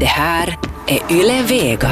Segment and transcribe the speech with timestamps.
[0.00, 1.90] Det här är Yle Vega.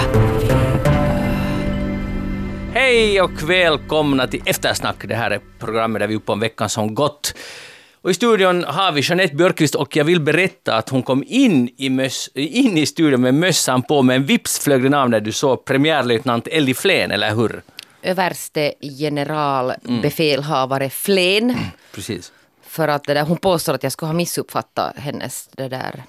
[2.72, 4.96] Hej och välkomna till Eftersnack.
[5.08, 7.34] Det här är programmet där vi är uppe om veckan som gått.
[8.02, 11.68] Och I studion har vi Jeanette Björkqvist och jag vill berätta att hon kom in
[11.76, 15.32] i, möss, in i studion med mössan på, men vips flög den av när du
[15.32, 17.62] såg premiärlöjtnant Elli Flen, eller hur?
[18.02, 21.56] överste general befälhavare Flen.
[21.94, 22.32] Precis.
[22.66, 26.02] För att det där, hon påstår att jag skulle ha missuppfattat hennes det där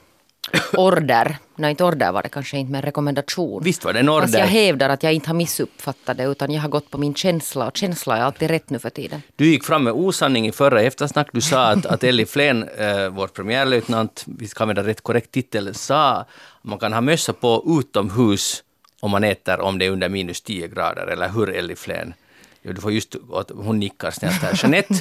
[0.78, 1.38] order.
[1.56, 3.64] Nej, inte order var det kanske inte, men rekommendation.
[3.64, 4.22] Visst var det en order.
[4.22, 7.16] Fast jag hävdar att jag inte har missuppfattat det, utan jag har gått på min
[7.16, 7.68] känsla.
[7.68, 9.22] Och känsla är alltid rätt nu för tiden.
[9.36, 11.28] Du gick fram med osanning i förra eftersnack.
[11.34, 15.76] Du sa att, att Elli Flen, eh, vår premiärlöjtnant, vi ska använda rätt korrekt titel,
[15.76, 16.28] sa att
[16.62, 18.64] man kan ha mössa på utomhus
[19.00, 22.14] om man äter om det är under minus 10 grader, eller hur Elli Flen?
[22.62, 23.16] Du får just,
[23.54, 24.60] hon nickar snällt här.
[24.64, 24.94] Jeanette,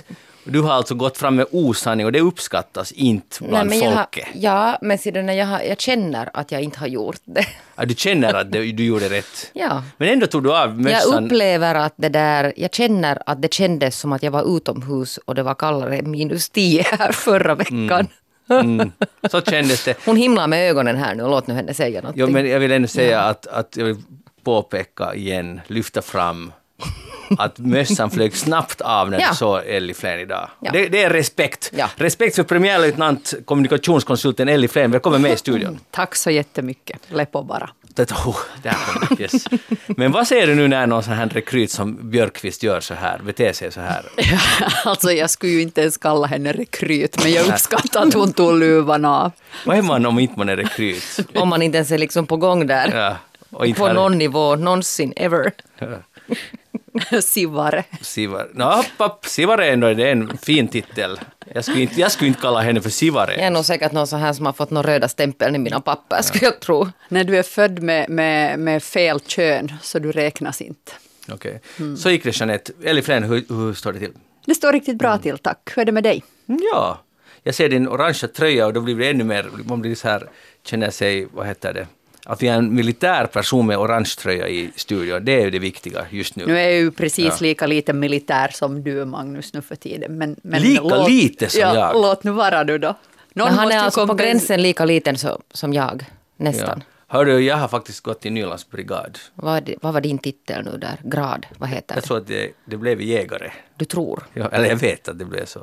[0.44, 3.96] du har alltså gått fram med osanning och det uppskattas inte bland men jag har,
[3.96, 4.28] folket.
[4.34, 7.46] ja, men sedan jag, har, jag känner att jag inte har gjort det.
[7.76, 9.51] Ja, du känner att det, du gjorde rätt.
[9.52, 9.82] Ja.
[9.96, 11.24] Men ändå tog du av Jag mössan.
[11.24, 15.34] upplever att det där, jag känner att det kändes som att jag var utomhus och
[15.34, 18.06] det var kallare minus 10 här förra veckan.
[18.51, 18.92] Mm,
[19.30, 19.96] så kändes det.
[20.06, 22.20] Hon himlar med ögonen här nu, låt nu henne säga någonting.
[22.20, 23.96] Jo, men jag vill ändå säga att, att jag vill
[24.45, 26.52] påpeka igen, lyfta fram
[27.38, 29.28] att mössan flög snabbt av när Ja.
[29.30, 30.48] du såg Elli Flen idag.
[30.60, 30.70] Ja.
[30.72, 31.70] Det, det är respekt.
[31.76, 31.90] Ja.
[31.96, 34.90] Respekt för premiärlöjtnant kommunikationskonsulten Elli Flen.
[34.90, 35.78] Välkommen med i studion.
[35.90, 36.98] Tack så jättemycket.
[37.08, 37.70] Lepo bara.
[37.96, 39.22] Det, oh, där kom det.
[39.22, 39.45] Yes.
[39.86, 43.18] Men vad säger du nu när någon sån här rekryt som Björkqvist gör så här,
[43.18, 44.04] beter sig så här?
[44.84, 48.58] alltså jag skulle ju inte ens kalla henne rekryt, men jag uppskattar att hon tog
[48.58, 49.32] luvan av.
[49.66, 51.18] Vad är man om inte man är rekryt?
[51.34, 52.92] Om man inte ens är liksom på gång där.
[52.96, 53.16] Ja,
[53.50, 55.52] och inte på någon nivå, någonsin, ever.
[57.23, 57.84] Sivare.
[58.00, 58.50] Sivar.
[58.54, 59.26] No, hopp, hopp.
[59.26, 61.20] Sivare ändå, det är en fin titel.
[61.54, 63.34] Jag skulle inte, jag skulle inte kalla henne för Sivare.
[63.34, 65.81] Jag är nog säkert någon sån här som har fått några röda stämpeln i mina
[65.81, 66.88] papper, skulle jag tro.
[67.09, 70.92] När du är född med, med, med fel kön så du räknas inte.
[71.32, 71.60] Okej.
[71.98, 72.72] Så gick det Jeanette.
[72.84, 74.12] Elli Flen, hur, hur står det till?
[74.46, 75.72] Det står riktigt bra till, tack.
[75.74, 76.24] Hur är det med dig?
[76.46, 77.00] Ja,
[77.42, 80.28] jag ser din orangea tröja och då blir det ännu mer, man blir så här,
[80.64, 81.86] känner sig, vad heter det,
[82.26, 85.58] att vi är en militär person med orange tröja i studion, det är ju det
[85.58, 86.46] viktiga just nu.
[86.46, 87.36] Nu är jag ju precis Ja.
[87.40, 90.18] lika lite militär som du, Magnus, nu för tiden.
[90.18, 91.94] Men, men Lika lite som ja, jag?
[92.02, 92.94] Låt nu vara du då.
[93.32, 96.44] Någon han är alltså på gränsen lika liten så, som jag, Ja.
[96.44, 96.82] nästan.
[97.06, 99.18] Hör du, jag har faktiskt gått i Nylands brigad.
[99.34, 101.00] Vad, vad var din titel nu där?
[101.02, 101.46] Grad?
[101.58, 102.06] Vad heter Jag det?
[102.06, 103.50] tror att det, det blev jägare.
[103.76, 104.22] Du tror?
[104.34, 105.60] Ja, eller jag vet att det blev så.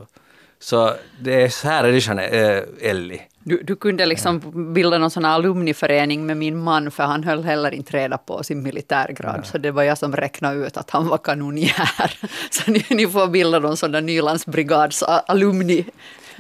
[0.62, 3.22] Så det är så här är det Jeanette, äh, Elli.
[3.44, 4.42] Du, du kunde liksom
[4.74, 8.44] bilda någon sån här alumniförening med min man, för han höll heller inte reda på
[8.44, 9.46] sin militärgrad.
[9.46, 12.20] Så det var jag som räknade ut att han var kanonjär.
[12.50, 15.86] Så ni, ni får bilda någon sån där Nylandsbrigads alumni.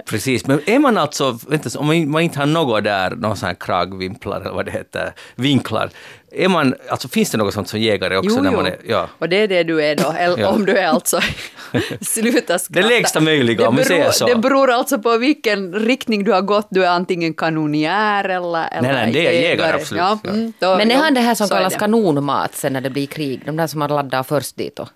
[0.05, 3.55] Precis, men är man alltså, vänta, om man inte har något där, någon sån här
[3.55, 5.89] kragvimplar eller vad det heter, vinklar,
[6.33, 8.29] är man, alltså finns det något sånt som jägare också?
[8.35, 8.57] Jo, när jo.
[8.57, 9.09] man är, ja.
[9.19, 10.47] Och det är det du är då, eller Ja.
[10.47, 11.19] om du är alltså...
[12.01, 12.81] Sluta skratta.
[12.81, 14.25] Det lägsta möjliga, om vi det beror, säger så.
[14.25, 16.67] Det beror alltså på vilken riktning du har gått.
[16.71, 19.99] Du är antingen kanonjär eller, eller nej, det är jägare, absolut.
[20.01, 20.29] Ja, Ja.
[20.29, 23.41] mm, då- Men är han det här som kallas kanonmat sen när det blir krig?
[23.45, 24.87] De där som man laddar först dit då?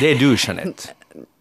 [0.00, 0.88] Det är du Jeanette.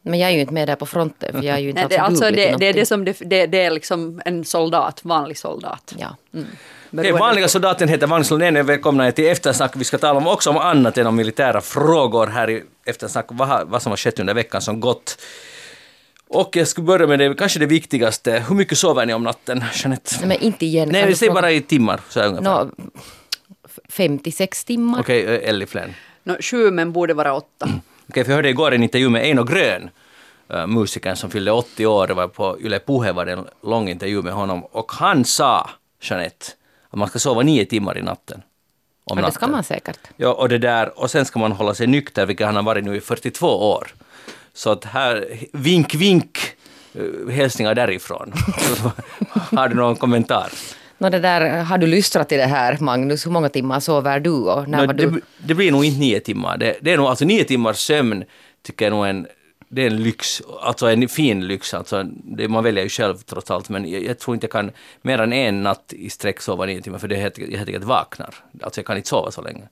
[0.09, 1.89] Men jag är ju inte med där på fronten för jag är ju inte Nej,
[1.89, 5.37] det, alltså, det, det är det som det, det, det är liksom en soldat, vanlig
[5.37, 5.93] soldat.
[5.97, 6.15] Ja.
[6.33, 6.45] Mm.
[6.45, 9.71] Okay, Beroende vanliga soldaten heter Magnus Lundén, välkomna till Eftersnack.
[9.75, 13.67] Vi ska tala om också om annat än om militära frågor här i Eftersnack, vad,
[13.67, 15.17] vad som har skett under veckan som gått.
[16.29, 18.43] Och jag ska börja med det, kanske det viktigaste.
[18.49, 20.15] Hur mycket sover ni om natten, Jeanette?
[20.19, 20.89] Nej, men inte igen.
[20.91, 21.99] Nej, fråga- bara i timmar.
[22.09, 22.69] Så här ungefär.
[23.65, 24.99] F- 56 timmar.
[24.99, 25.93] Okej, eh, Elli Flen.
[26.23, 27.69] Nå, sju men borde vara åtta.
[28.09, 29.89] Okej, för jag hörde igår en intervju med Eino Grön,
[30.49, 32.07] äh, musikern som fyllde 80 år.
[32.07, 34.63] Det var på Yle Puhe var det en lång intervju med honom.
[34.63, 35.69] Och han sa,
[36.01, 36.45] Jeanette,
[36.89, 38.41] att man ska sova nio timmar i natten.
[39.03, 39.99] Om Ja, det ska man säkert.
[40.17, 42.85] Ja, och det där, och sen ska man hålla sig nykter, vilket han har varit
[42.85, 43.87] nu i 42 år.
[44.53, 46.39] Så att här, vink, vink,
[46.93, 48.33] eh, hälsningar därifrån.
[49.31, 50.51] har du någon kommentar?
[50.97, 53.25] Nå, det där, har du lystrat till det här, Magnus?
[53.25, 54.31] Hur många timmar sover du?
[54.31, 55.21] Och när Nå, var det, du?
[55.37, 56.57] det blir nog inte nio timmar.
[56.57, 58.23] Det, det är nog, alltså nio timmars sömn
[58.61, 59.27] tycker jag nog en,
[59.69, 61.73] det är en lyx, alltså en fin lyx.
[61.73, 64.71] Alltså, det, man väljer ju själv trots allt, men jag, jag tror inte jag kan
[65.01, 67.69] mer än en natt i sträck sova nio timmar, för det är helt, jag helt
[67.69, 68.35] enkelt vaknar.
[68.61, 69.63] Alltså jag kan inte sova så länge.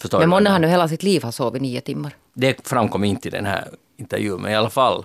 [0.00, 2.12] Förstår Men månne har nu hela sitt liv har sovit nio timmar.
[2.34, 5.04] Det framkom inte i den här intervjun, men i alla fall.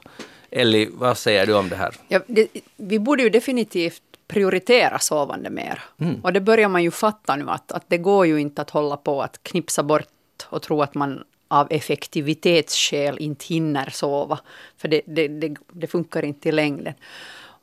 [0.52, 1.96] Elli, vad säger du om det här?
[2.08, 2.48] Ja, det,
[2.78, 4.02] vi borde ju definitivt
[4.34, 5.82] prioritera sovande mer.
[5.98, 6.22] Mm.
[6.24, 8.98] Och det börjar man ju fatta nu att, att det går ju inte att hålla
[8.98, 10.08] på att knipsa bort
[10.50, 14.40] och tro att man av effektivitetsskäl inte hinner sova.
[14.78, 16.94] För det, det, det, det funkar inte i längden.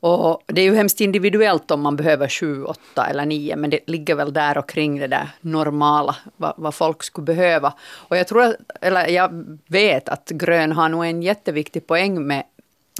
[0.02, 3.80] Och det är ju hemskt individuellt om man behöver sju, åtta eller nio, men det
[3.86, 7.74] ligger väl där och kring det där normala, vad, vad folk skulle behöva.
[8.08, 12.44] Och jag tror, eller jag vet att Grön har nog en jätteviktig poäng med,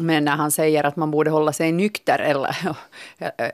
[0.01, 2.57] men när han säger att man borde hålla sig nykter eller,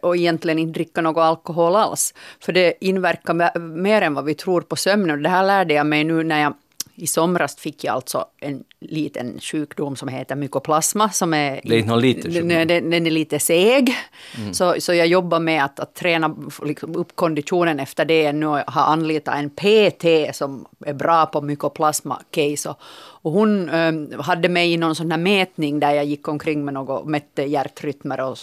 [0.02, 2.14] och egentligen inte dricka någon alkohol alls.
[2.40, 5.22] För det inverkar mer än vad vi tror på sömnen.
[5.22, 6.54] Det här lärde jag mig nu när jag
[6.96, 11.10] i somras fick jag alltså en liten sjukdom som heter mykoplasma.
[11.10, 12.48] Som är, det är inte någon liten sjukdom.
[12.48, 13.94] Den, den är lite seg.
[14.38, 14.54] Mm.
[14.54, 18.32] Så, så jag jobbar med att, att träna liksom, upp konditionen efter det.
[18.32, 22.68] Nu har jag anlitat en PT som är bra på mykoplasma-case.
[22.68, 22.80] Och,
[23.22, 26.74] och hon um, hade mig i någon sån här mätning där jag gick omkring med
[26.74, 28.38] något, mätte hjärtrytmer och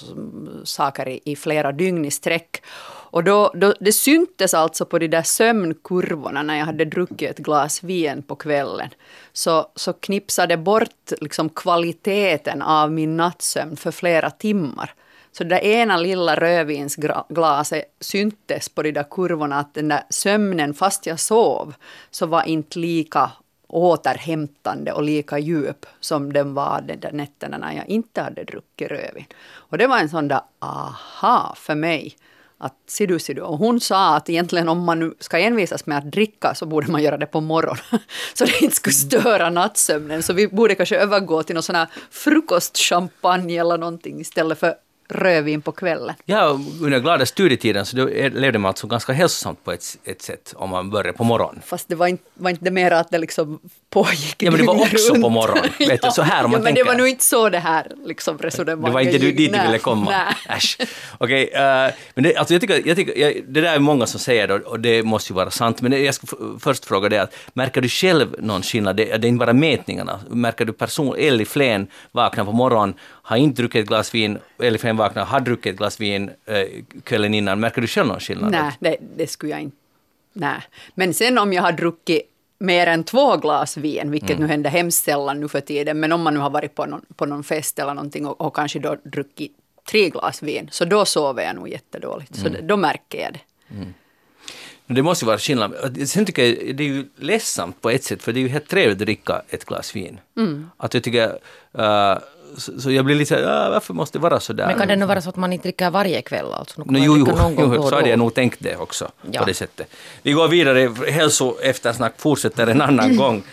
[0.64, 2.62] saker i, i flera dygn i sträck.
[3.14, 7.38] Och då, då, det syntes alltså på de där sömnkurvorna när jag hade druckit ett
[7.38, 8.90] glas vin på kvällen.
[9.34, 14.94] Så, så knipsade bort liksom kvaliteten av min nattsömn för flera timmar.
[15.32, 20.74] Så det där ena lilla rödvinsglaset syntes på de där kurvorna att den där sömnen,
[20.74, 21.74] fast jag sov,
[22.12, 23.32] så var inte lika
[23.68, 28.92] återhämtande och lika djup som den var de där nätterna när jag inte hade druckit
[28.92, 29.26] rödvin.
[29.54, 32.16] Och det var en sån där aha för mig
[32.64, 33.42] att ser du, ser du.
[33.42, 36.92] Och hon sa att egentligen om man nu ska envisas med att dricka så borde
[36.92, 37.84] man göra det på morgonen.
[38.34, 40.24] Så det inte skulle störa nattsömnen.
[40.24, 44.76] Så vi borde kanske övergå till någon sån här frukostchampagne eller någonting istället för
[45.10, 46.16] rödvin på kvällen.
[46.26, 47.98] Ja, under glada studietiden så
[48.34, 51.62] levde man alltså ganska hälsosamt på ett, ett sätt om man började på morgonen.
[51.66, 53.60] Fast det var inte, var inte det mer att det liksom
[53.90, 55.24] pågick Ja, men det var också runt.
[55.24, 55.70] på morgonen.
[55.80, 56.84] Vet du, så här om man ja, men tänker.
[56.84, 59.62] det var nog inte så det här liksom resonemanget Det var inte du, dit du
[59.62, 60.12] ville komma?
[60.12, 60.36] Nej.
[60.58, 60.78] Äsch.
[61.18, 63.80] Okej, okay, uh, eh, men det, alltså jag tycker, jag tycker jag, det där är
[63.80, 65.82] många som säger det och det måste ju vara sant.
[65.82, 66.28] Men det, jag ska
[66.60, 68.96] först fråga dig, att märker du själv någon skillnad?
[68.96, 70.20] Det, det är inte bara mätningarna.
[70.30, 74.78] Märker du person, Elli Flen vaknar på morgonen, har inte druckit ett glas vin, Elli
[74.78, 77.60] Flen vaknar, har druckit ett glas vin uh, kvällen innan.
[77.60, 78.52] Märker du själv någon skillnad?
[78.52, 79.78] Nej, det, det skulle jag inte.
[80.34, 80.62] Nej.
[80.96, 82.22] Men sen om jag har druckit
[82.60, 84.42] mer än två glas vin, vilket mm.
[84.42, 87.06] nu händer hemskt sällan nu för tiden, men om man nu har varit på någon,
[87.16, 89.52] på någon fest eller någonting och, och kanske då druckit
[89.90, 92.38] tre glas vin, så då sover jag nog jättedåligt.
[92.38, 92.54] Mm.
[92.54, 93.40] Så då märker jag det.
[93.76, 93.94] Mm.
[94.88, 96.08] Det måste ju vara skillnad.
[96.08, 98.68] Sen tycker jag det är ju ledsamt på ett sätt, för det är ju helt
[98.68, 100.20] trevligt att dricka ett glas vin.
[100.38, 100.70] Mm.
[100.78, 101.28] Att jag tycker,
[101.80, 102.18] uh,
[102.58, 104.68] så, så, jag blir lite såhär, varför måste det vara så där?
[104.68, 106.54] Men kan det nu vara så att man inte dricker varje kväll?
[106.54, 106.82] Alltså?
[106.82, 109.12] No, jo, jo, jo så hade jag nog tänkt det också.
[109.32, 109.40] Ja.
[109.40, 109.88] På det sättet.
[110.22, 113.44] Vi går vidare, hälsoeftersnack fortsätter en annan gång.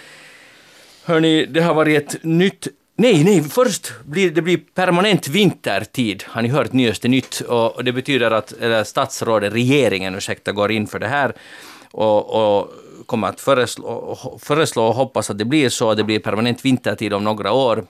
[1.05, 2.69] Hörni, det har varit ett nytt
[3.01, 7.93] Nej, nej, först blir det blir permanent vintertid, har ni hört nyaste nytt, och det
[7.93, 11.33] betyder att eller statsrådet, regeringen, ursäkta, går in för det här
[11.91, 12.73] och, och
[13.07, 17.13] kommer att föreslå, föreslå och hoppas att det blir så, att det blir permanent vintertid
[17.13, 17.85] om några år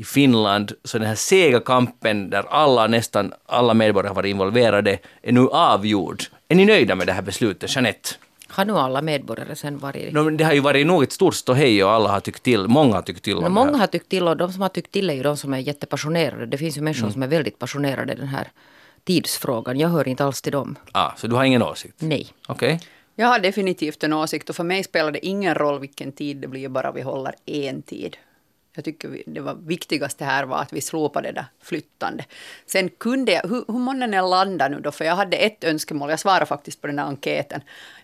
[0.00, 4.98] i Finland, så den här sega kampen där alla, nästan alla medborgare har varit involverade,
[5.22, 6.22] är nu avgjord.
[6.48, 8.08] Är ni nöjda med det här beslutet, Jeanette?
[8.48, 10.12] Har nu alla medborgare sen varit...
[10.12, 12.68] No, det har ju varit nog ett stort ståhej och alla har tyckt till.
[12.68, 14.92] Många har tyckt till om no, Många har tyckt till och de som har tyckt
[14.92, 16.46] till är ju de som är jättepassionerade.
[16.46, 17.12] Det finns ju människor mm.
[17.12, 18.48] som är väldigt passionerade i den här
[19.04, 19.78] tidsfrågan.
[19.78, 20.76] Jag hör inte alls till dem.
[20.92, 21.94] Ah, så du har ingen åsikt?
[21.98, 22.28] Nej.
[22.48, 22.74] Okej.
[22.74, 22.88] Okay.
[23.14, 26.48] Jag har definitivt en åsikt och för mig spelar det ingen roll vilken tid det
[26.48, 28.16] blir, bara vi håller en tid.
[28.74, 32.24] Jag tycker det var viktigaste här var att vi slopade det där flyttande.
[32.66, 34.92] Sen kunde jag, hur, hur många är landa nu då?
[34.92, 37.60] För jag hade ett önskemål, jag svarade faktiskt på den här enkäten.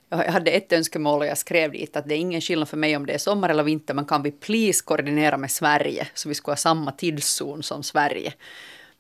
[0.09, 2.97] Jag hade ett önskemål och jag skrev dit att det är ingen skillnad för mig
[2.97, 6.35] om det är sommar eller vinter, men kan vi please koordinera med Sverige så vi
[6.35, 8.33] ska ha samma tidszon som Sverige.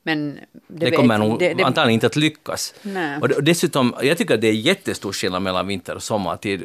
[0.06, 2.74] Men det, det kommer nog det, det, antagligen inte att lyckas.
[2.82, 3.18] Nej.
[3.20, 6.64] Och dessutom, jag tycker att det är jättestor skillnad mellan vinter och sommartid.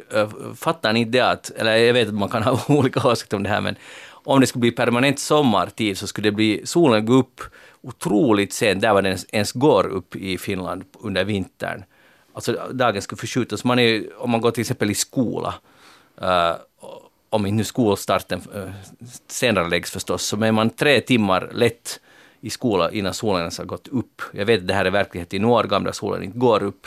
[0.56, 3.42] Fattar ni inte det att, eller jag vet att man kan ha olika åsikter om
[3.42, 3.76] det här, men
[4.24, 7.40] om det skulle bli permanent sommartid så skulle det bli, solen gå upp
[7.82, 11.84] otroligt sent, där var den ens, ens går upp i Finland under vintern.
[12.32, 13.64] Alltså dagen skulle förskjutas.
[13.64, 15.54] Man är, om man går till exempel i skola,
[16.22, 16.54] uh,
[17.30, 18.70] om inte nu skolstarten eh, uh,
[19.26, 22.00] senare läggs förstås, så är man tre timmar lätt
[22.40, 24.22] i skola innan solen ens har gått upp.
[24.32, 26.86] Jag vet att det här är verklighet i några gamla solen inte går upp.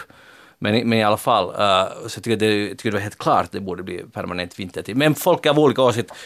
[0.60, 3.18] Men, men i alla fall, uh, så jag tycker, det, jag tycker det var helt
[3.18, 4.98] klart att det borde bli permanent vintertid.
[4.98, 6.18] Men folk är av olika åsikter.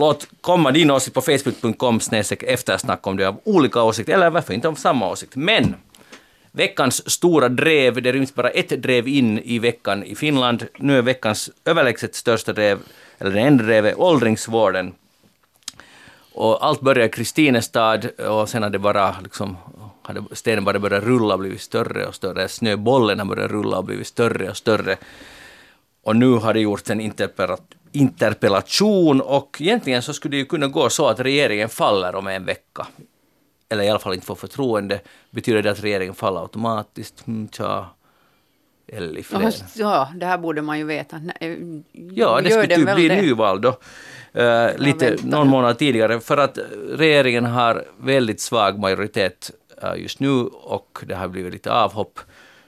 [0.00, 2.00] Låt komma din åsikt på facebook.com
[2.40, 5.36] eftersnack om du har olika åsikter, eller varför inte om samma åsikt.
[5.36, 5.74] Men
[6.52, 10.66] veckans stora drev, det ryms bara ett drev in i veckan i Finland.
[10.76, 12.78] Nu är veckans överlägset största drev,
[13.18, 14.94] eller det enda drevet, åldringsvården.
[16.32, 19.56] Och allt började i Kristinestad och sen hade det bara liksom
[20.02, 22.48] hade stenen bara börjat rulla och blivit större och större.
[22.48, 24.96] Snöbollen har börjat rulla och blivit större och större.
[26.02, 27.66] Och nu har det gjorts en interpellation
[29.20, 32.86] och egentligen så skulle det ju kunna gå så att regeringen faller om en vecka.
[33.68, 37.26] eller i alla fall inte får förtroende, betyder det att regeringen faller automatiskt?
[37.26, 37.86] Mm, tja.
[38.92, 39.52] Eller fler.
[39.74, 41.18] Ja, det här borde man ju veta.
[41.18, 43.22] Nej, Ja, det skulle typ bli det?
[43.22, 43.78] nyval då.
[44.40, 46.20] eh, lite någon månad tidigare.
[46.20, 46.58] För att
[46.90, 49.50] regeringen har väldigt svag majoritet
[49.82, 52.18] eh, just nu och det har blivit lite avhopp.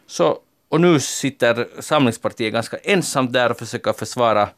[0.07, 0.39] Så,
[0.69, 4.49] och nu sitter Samlingspartiet ganska ensamt där och försöker försvara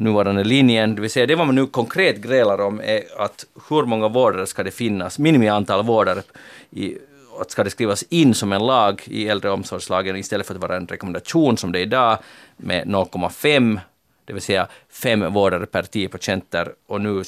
[0.00, 0.94] nuvarande linjen.
[0.94, 4.46] Det vill säga det vad man nu konkret grälar om är att hur många vårdare
[4.46, 6.22] ska det finnas, minimiantal vårdare
[6.70, 6.98] i
[7.40, 10.86] att ska det skrivas in som en lag i äldreomsorgslagen istället för att vara en
[10.86, 12.18] rekommendation som det är idag
[12.56, 13.80] med 0,5,
[14.24, 17.22] det vill säga fem vårdare per 10 patienter och nu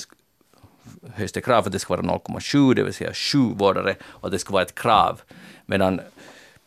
[1.14, 4.26] höjs det krav för att det ska vara 0,7, det vill säga sju vårdare och
[4.26, 5.21] att det ska vara ett krav.
[5.67, 6.00] Medan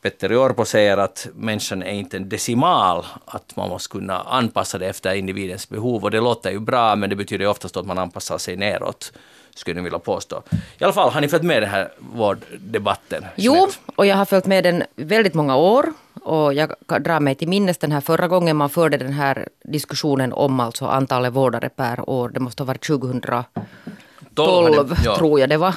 [0.05, 4.87] Petter Orpo säger att människan är inte en decimal, att man måste kunna anpassa det
[4.87, 6.03] efter individens behov.
[6.03, 9.13] Och det låter ju bra, men det betyder oftast att man anpassar sig neråt,
[9.55, 10.41] skulle jag vilja påstå.
[10.77, 13.25] I alla fall, har ni följt med den här vårddebatten?
[13.35, 15.85] Jo, och jag har följt med den väldigt många år.
[16.23, 19.47] Och jag kan dra mig till minnes den här förra gången man förde den här
[19.63, 22.29] diskussionen om alltså antalet vårdare per år.
[22.29, 23.43] Det måste ha varit 2012
[24.77, 25.17] hade- ja.
[25.17, 25.73] tror jag det var.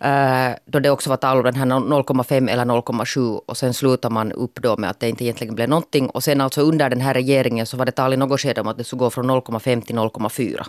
[0.00, 4.10] Eh, då det också var tal om den här 0,5 eller 0,7 och sen slutar
[4.10, 6.10] man upp då med att det inte egentligen blev någonting.
[6.10, 8.68] Och sen alltså under den här regeringen så var det tal i något skede om
[8.68, 10.66] att det skulle gå från 0,5 till 0,4.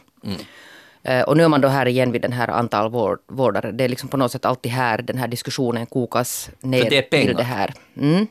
[1.03, 3.71] Eh, Och nu är man då här igen vid den här antal vård, vårdare.
[3.71, 7.35] Det är liksom på något sätt alltid här den här diskussionen kokas ner det till
[7.35, 7.73] det här.
[7.97, 8.27] Mm.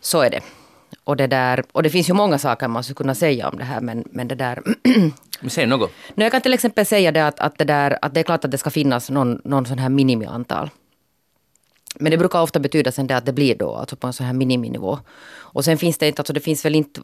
[0.00, 0.40] Så är det.
[1.04, 3.64] Och det, där, och det finns ju många saker man skulle kunna säga om det
[3.64, 4.62] här men, men det där
[5.48, 5.90] säg något.
[6.14, 8.44] Nu, jag kan till exempel säga det att, att, det där, att det är klart
[8.44, 10.70] att det ska finnas någon, någon sån här minimiantal.
[12.00, 14.26] Men det brukar ofta betyda sen det att det blir då alltså på en sån
[14.26, 14.98] här miniminivå.
[15.54, 17.00] Och sen finns det inte, alltså det finns väl inte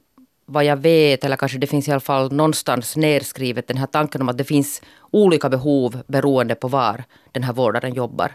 [0.47, 4.23] vad jag vet, eller kanske det finns i alla fall någonstans nerskrivet den här tanken
[4.23, 8.33] om att det finns olika behov beroende på var den här vårdaren jobbar.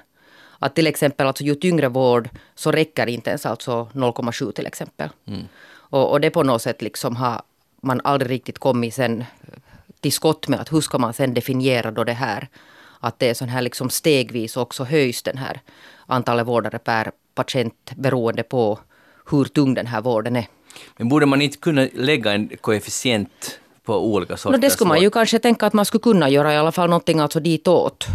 [0.63, 5.09] Att till exempel alltså ju tyngre vård så räcker inte ens alltså 0,7 till exempel.
[5.75, 7.41] Och, och det på något sätt liksom har
[7.81, 9.23] man aldrig riktigt kommit sen
[9.99, 12.47] till skott med att hur ska man sen definiera då det här.
[12.99, 15.61] Att det är sån här liksom stegvis också höjs den här
[16.05, 18.79] antalet vårdare per patient beroende på
[19.31, 20.47] hur tung den här vården är.
[20.97, 25.01] Men borde man inte kunna lägga en koefficient på olika sorters No, det skulle man
[25.01, 28.07] ju kanske tänka att man skulle kunna göra i alla fall någonting alltså ditåt.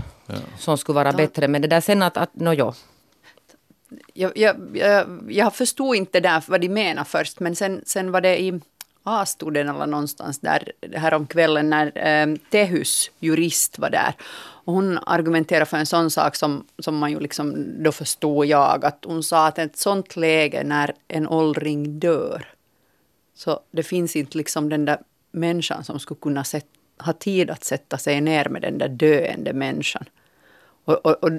[0.59, 1.49] Som skulle vara bättre.
[1.49, 2.73] Men det där sen att, att no, jo.
[4.15, 8.21] Jag, jag, jag, jag förstod inte där vad de menar först, men sen, sen var
[8.21, 8.61] det i
[9.03, 14.15] A-studien eller någonstans där här om kvällen när eh, Tehus jurist var där.
[14.65, 18.85] Och hon argumenterade för en sån sak som, som man ju liksom, då förstod jag,
[18.85, 22.47] att hon sa att ett sånt läge när en åldring dör,
[23.35, 24.99] så det finns inte liksom den där
[25.31, 26.67] människan som skulle kunna sätt,
[26.99, 30.05] ha tid att sätta sig ner med den där döende människan.
[30.85, 31.31] Och, och, och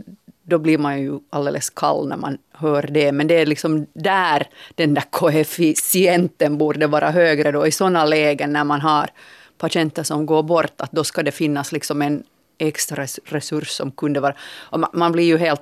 [0.43, 3.11] då blir man ju alldeles kall när man hör det.
[3.11, 8.53] Men det är liksom där den där koefficienten borde vara högre då i sådana lägen
[8.53, 9.09] när man har
[9.57, 10.81] patienter som går bort.
[10.81, 12.23] Att då ska det finnas liksom en
[12.57, 14.33] extra resurs som kunde vara...
[14.71, 15.61] Man, man blir ju helt...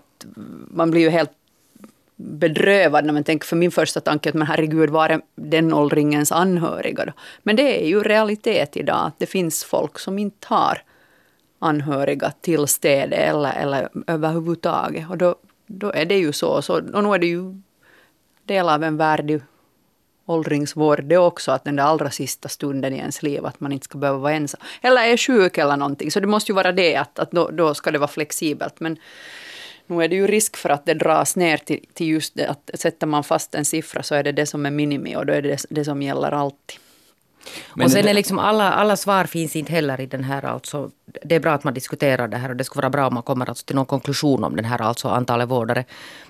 [0.67, 1.31] Man blir ju helt
[2.17, 5.73] bedrövad när man tänker, för min första tanke är att men herregud, var är den
[5.73, 7.11] åldringens anhöriga då?
[7.43, 10.81] Men det är ju realitet idag, att det finns folk som inte har
[11.59, 15.09] anhöriga till städer eller, eller överhuvudtaget.
[15.09, 15.35] Och då,
[15.67, 16.61] då är det ju så.
[16.61, 16.73] så.
[16.93, 17.61] Och nu är det ju
[18.45, 19.41] del av en värdig
[20.25, 23.83] åldringsvård det också, att den där allra sista stunden i ens liv, att man inte
[23.83, 24.61] ska behöva vara ensam.
[24.81, 27.73] Eller är sjuk eller någonting, så det måste ju vara det, att, att då, då
[27.73, 28.79] ska det vara flexibelt.
[28.79, 28.97] Men
[29.87, 32.69] nu är det ju risk för att det dras ner till, till just det, att
[32.73, 35.41] sätter man fast en siffra så är det det som är minimi och då är
[35.41, 36.79] det det, det som gäller alltid.
[37.75, 40.45] Men och sen det- är liksom alla, alla svar finns inte heller i den här
[40.45, 40.91] alltså.
[41.23, 43.23] Det är bra att man diskuterar det här och det skulle vara bra om man
[43.23, 45.83] kommer alltså till någon konklusion om den här alltså antalet vårdare.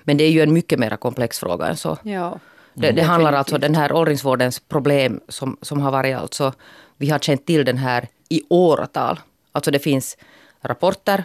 [0.04, 1.98] Men det är ju en mycket mer komplex fråga än så.
[2.02, 2.38] Ja.
[2.74, 6.52] Det, det handlar alltså den här åldringsvårdens problem som, som har varit alltså,
[6.96, 9.20] vi har känt till den här i åratal.
[9.52, 10.16] Alltså det finns
[10.62, 11.24] rapporter,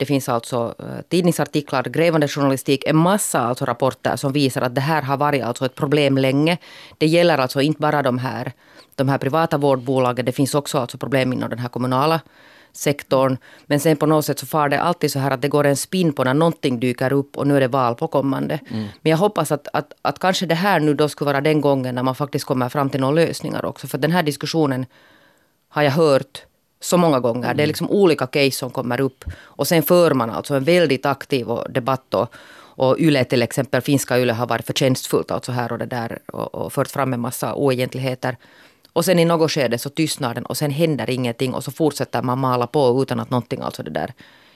[0.00, 4.80] det finns alltså eh, tidningsartiklar, grävande journalistik, en massa alltså rapporter som visar att det
[4.80, 6.58] här har varit alltså ett problem länge.
[6.98, 8.52] Det gäller alltså inte bara de här,
[8.94, 12.20] de här privata vårdbolagen, det finns också alltså problem inom den här kommunala
[12.72, 13.36] sektorn.
[13.66, 15.76] Men sen på något sätt så far det alltid så här att det går en
[15.76, 18.58] spin på när någonting dyker upp och nu är det val på kommande.
[19.02, 21.94] Men jag hoppas att, att, att kanske det här nu då skulle vara den gången
[21.94, 23.86] när man faktiskt kommer fram till några lösningar också.
[23.86, 24.86] För den här diskussionen
[25.68, 26.49] har jag hört
[26.80, 27.54] så många gånger.
[27.54, 29.24] Det är liksom olika case som kommer upp.
[29.42, 32.14] Och sen för man alltså en väldigt aktiv debatt.
[32.14, 32.34] Och,
[32.80, 36.54] och YLE till exempel, finska YLE har varit förtjänstfullt alltså här och det där och,
[36.54, 38.36] och fört fram en massa oegentligheter.
[38.92, 42.22] Och sen i något skede så tystnar den och sen händer ingenting och så fortsätter
[42.22, 44.12] man mala på utan att någonting alltså det där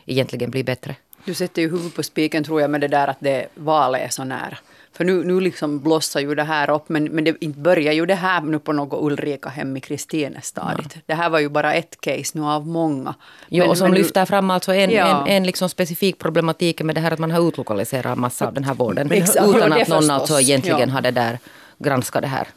[0.07, 0.97] egentligen blir bättre.
[1.25, 4.09] Du sätter ju huvudet på spiken tror jag med det där att det valet är
[4.09, 4.59] så nära.
[4.97, 8.07] För nu, nu liksom blossar ju det här upp, men, men det inte börjar ju
[8.07, 10.93] det här nu på något Ulrika hem i Kristinestadiet.
[10.95, 11.01] Ja.
[11.07, 13.15] Det här var ju bara ett case nu av många.
[13.49, 15.27] Jo, men, och som men lyfter fram alltså en, ja.
[15.27, 18.65] en, en liksom specifik problematik med det här att man har utlokaliserat massa av den
[18.65, 19.11] här vården.
[19.13, 19.47] Exakt.
[19.47, 20.95] Utan att någon alltså egentligen ja.
[20.95, 21.39] hade där
[21.79, 22.49] granskat det här.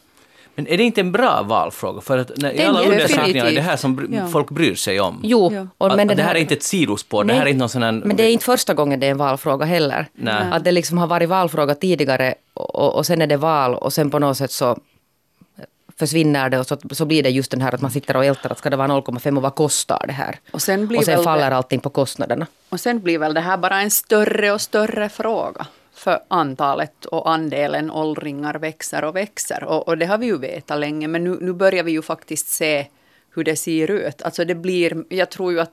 [0.58, 2.02] Men är det inte en bra valfråga?
[2.02, 4.28] För att när, i alla undersökningar är det här som ja.
[4.28, 5.20] folk bryr sig om.
[5.24, 5.54] Jo.
[5.54, 5.68] Ja.
[5.78, 7.24] Och, men att, det här är inte ett sidospår.
[7.24, 7.92] Nej, det här är inte någon sån här...
[7.92, 10.06] Men det är inte första gången det är en valfråga heller.
[10.14, 10.44] Nej.
[10.52, 14.12] Att det liksom har varit valfråga tidigare och, och sen är det val och sen
[14.12, 14.78] på något sätt så
[16.00, 18.52] försvinner det och så, så blir det just den här att man sitter och ältar
[18.52, 20.40] att ska det vara 0,5 och vad kostar det här?
[20.52, 22.48] Och sen, blir och sen faller det, allting på kostnaderna.
[22.70, 27.30] Och sen blir väl det här bara en större och större fråga för antalet och
[27.30, 29.64] andelen åldringar växer och växer.
[29.64, 32.48] Och, och, det har vi ju vetat länge, men nu, nu börjar vi ju faktiskt
[32.48, 32.88] se
[33.36, 34.22] hur det ser ut.
[34.22, 35.72] Alltså det blir, jag tror ju att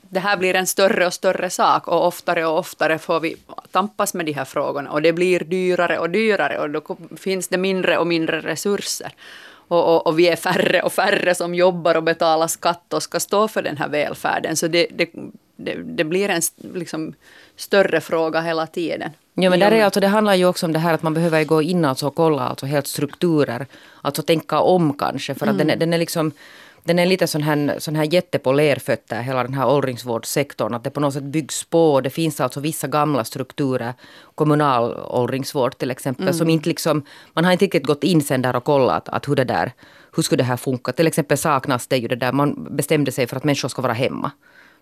[0.00, 3.36] det här blir en större och större sak och oftare och oftare får vi
[3.70, 7.58] tampas med de här frågorna och det blir dyrare och dyrare och då finns det
[7.58, 9.12] mindre och mindre resurser.
[9.68, 13.20] Och, och, och, vi är färre och färre som jobbar och betalar skatt och ska
[13.20, 14.56] stå för den här välfärden.
[14.56, 15.10] Så det, det,
[15.64, 16.42] det, det blir en
[16.74, 17.14] liksom,
[17.56, 19.10] större fråga hela tiden.
[19.34, 21.44] Ja, men där är alltså, det handlar ju också om det här att man behöver
[21.44, 23.66] gå in alltså och kolla alltså helt strukturer.
[24.02, 25.34] Alltså tänka om kanske.
[25.34, 25.66] För att mm.
[25.66, 26.32] den, den är liksom
[26.84, 30.74] den är lite sån här, sån här jätte på lerfötter, hela den här åldringsvårdssektorn.
[30.74, 32.00] Att det på något sätt byggs på.
[32.00, 33.94] Det finns alltså vissa gamla strukturer,
[34.34, 36.34] kommunal åldringsvård till exempel, mm.
[36.34, 39.36] som inte liksom, man har inte riktigt gått in sen där och kollat att hur
[39.36, 39.72] det där,
[40.16, 40.92] hur skulle det här funka.
[40.92, 43.92] Till exempel saknas det ju det där, man bestämde sig för att människor ska vara
[43.92, 44.30] hemma.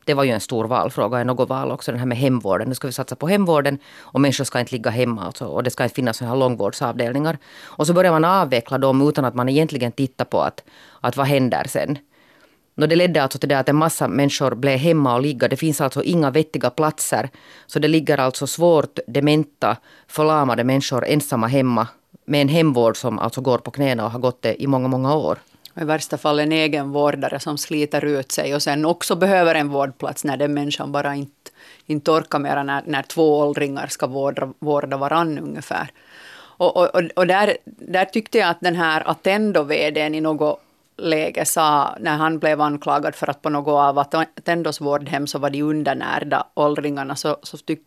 [0.08, 2.68] Det var ju en stor valfråga i något val också, den här med hemvården.
[2.68, 5.70] Nu ska vi satsa på hemvården och människor ska inte ligga hemma alltså, och det
[5.70, 7.38] ska inte finnas sådana här långvårdsavdelningar.
[7.64, 10.64] Och så börjar man avveckla dem utan att man egentligen tittar på att,
[11.00, 11.98] att vad händer sen.
[12.74, 15.48] No, det ledde alltså till det att en massa människor blev hemma och ligga.
[15.48, 17.28] Det finns alltså inga vettiga platser.
[17.66, 21.86] Så det ligger alltså svårt dementa, förlamade människor ensamma hemma
[22.24, 25.14] med en hemvård som alltså går på knäna och har gått det i många, många
[25.14, 25.38] år.
[25.80, 29.68] I värsta fall en egen vårdare som sliter ut sig och sen också behöver en
[29.68, 31.50] vårdplats när den människan bara inte,
[31.86, 35.90] inte orkar mer när, när två åldringar ska vårda, vårda varann ungefär.
[36.58, 40.60] Och, och, och där, där tyckte jag att den här Attendo-VDn i något
[40.98, 45.50] läge sa, när han blev anklagad för att på något av Attendos vårdhem så var
[45.50, 47.80] de undernärda åldringarna, så, så tyck,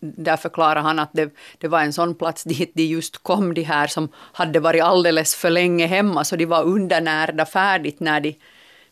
[0.00, 3.62] där förklarade han att det, det var en sån plats dit de just kom, de
[3.62, 8.36] här som hade varit alldeles för länge hemma, så de var undernärda färdigt när de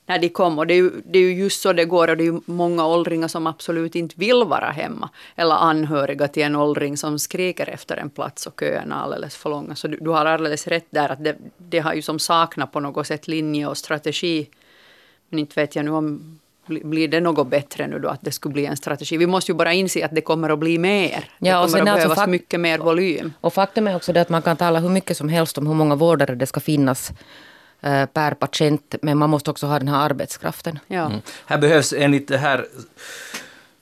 [0.06, 0.58] när de kom.
[0.58, 2.40] Och det är, ju, det är ju just så det går och det är ju
[2.46, 5.08] många åldringar som absolut inte vill vara hemma.
[5.36, 9.74] Eller anhöriga till en åldring som skriker efter en plats och köerna alldeles för långa.
[9.74, 12.80] Så du, du har alldeles rätt där att det, det har ju som saknat på
[12.80, 14.48] något sätt linje och strategi.
[15.28, 18.52] Men inte vet jag nu om blir det något bättre nu då att det skulle
[18.52, 19.16] bli en strategi?
[19.16, 21.30] Vi måste ju bara inse att det kommer att bli mer.
[21.38, 23.32] Ja, det kommer att behövas alltså mycket mer volym.
[23.40, 25.74] Och faktum är också det att man kan tala hur mycket som helst om hur
[25.74, 27.12] många vårdare det ska finnas
[28.12, 30.78] per patient, men man måste också ha den här arbetskraften.
[30.86, 31.06] Ja.
[31.06, 31.20] Mm.
[31.46, 32.66] Här behövs enligt det här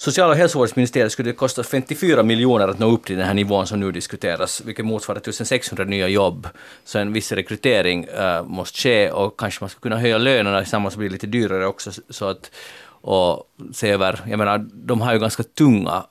[0.03, 3.67] Social och hälsovårdsministeriet skulle det kosta 54 miljoner att nå upp till den här nivån
[3.67, 6.49] som nu diskuteras, vilket motsvarar 1600 nya jobb.
[6.85, 10.97] Så en viss rekrytering uh, måste ske och kanske man ska kunna höja lönerna tillsammans
[10.97, 11.91] blir det lite dyrare också.
[12.09, 12.51] Så att,
[12.85, 16.05] och se över, jag menar, de har ju ganska tunga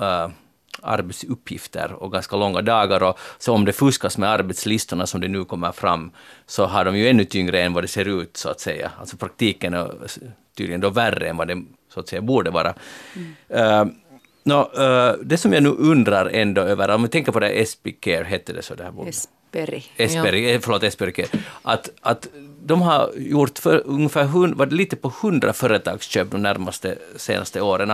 [0.00, 0.28] uh,
[0.82, 3.02] arbetsuppgifter och ganska långa dagar.
[3.02, 6.10] Och så om det fuskas med arbetslistorna som det nu kommer fram,
[6.46, 8.90] så har de ju ännu tyngre än vad det ser ut, så att säga.
[9.00, 9.90] Alltså praktiken är
[10.56, 11.62] tydligen då värre än vad det
[11.94, 12.74] så att säga borde vara.
[13.16, 13.88] Mm.
[13.88, 13.92] Uh,
[14.44, 18.24] no, uh, det som jag nu undrar ändå över, om vi tänker på det Espicare,
[18.24, 18.74] hette det så?
[18.74, 18.92] Det här
[19.50, 19.84] Esperi.
[19.96, 20.54] Esperi, ja.
[20.54, 21.24] Eh, förlåt, Esperi
[21.62, 22.28] att, att
[22.62, 27.92] de har gjort för ungefär var det lite på hundra företagsköp de närmaste senaste åren.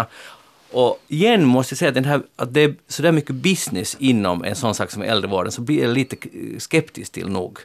[0.77, 3.97] Och igen måste jag säga att, den här, att det är så där mycket business
[3.99, 6.17] inom en sån sak som äldrevården, så blir jag lite
[6.59, 7.59] skeptisk till nog.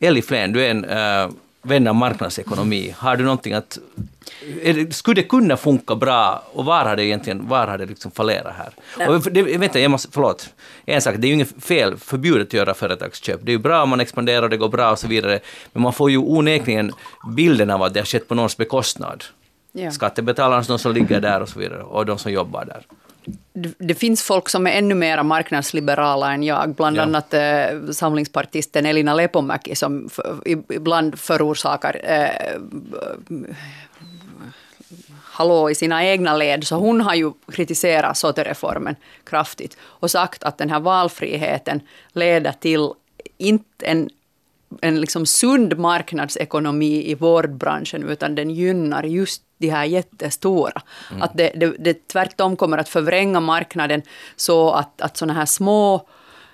[0.00, 1.30] Ellie Flen, du är en äh,
[1.62, 2.94] vän av marknadsekonomi.
[2.98, 3.78] Har du någonting att...
[4.64, 8.10] Det, skulle det kunna funka bra och var har det egentligen var har det liksom
[8.10, 9.08] fallerat här?
[9.08, 10.48] Och det, vänta, jag måste, förlåt.
[10.84, 13.40] En sak, det är ju inget fel, förbjudet att göra företagsköp.
[13.42, 15.40] Det är ju bra om man expanderar och det går bra och så vidare.
[15.72, 16.92] Men man får ju onekligen
[17.36, 19.24] bilden av att det har skett på någons bekostnad
[19.72, 19.90] ja.
[19.90, 22.86] skattebetalarna, de som ligger där och så vidare, och de som jobbar där.
[23.52, 27.02] Det, det finns folk som är ännu mer marknadsliberala än jag, bland ja.
[27.02, 30.08] annat eh, samlingspartisten Elina Lepomäki som
[30.68, 32.60] ibland förorsakar eh,
[35.32, 40.58] hallå i sina egna led, så hon har ju kritiserat SOTE-reformen kraftigt och sagt att
[40.58, 41.80] den här valfriheten
[42.12, 42.88] leder till
[43.38, 44.10] inte en
[44.80, 50.82] en liksom sund marknadsekonomi i vårdbranschen utan den gynnar just de här jättestora.
[51.10, 51.22] Mm.
[51.22, 54.02] Att det, det, det tvärtom kommer att förvränga marknaden
[54.36, 56.06] så att, att sådana här små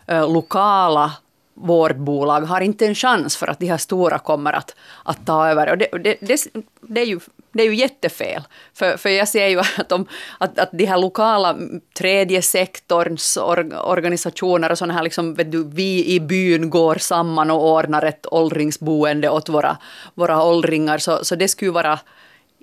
[0.06, 1.12] eh, lokala
[1.54, 5.70] vårdbolag har inte en chans för att de här stora kommer att, att ta över.
[5.70, 6.46] Och det, det, det,
[6.80, 7.20] det är ju
[7.52, 8.42] det är ju jättefel.
[8.74, 10.06] För, för jag ser ju att, de,
[10.38, 11.56] att, att de här lokala
[11.98, 13.36] tredje sektorns
[13.84, 18.26] organisationer och sådana här, liksom, vet du, vi i byn går samman och ordnar ett
[18.30, 19.76] åldringsboende åt våra,
[20.14, 20.98] våra åldringar.
[20.98, 21.98] Så, så det skulle vara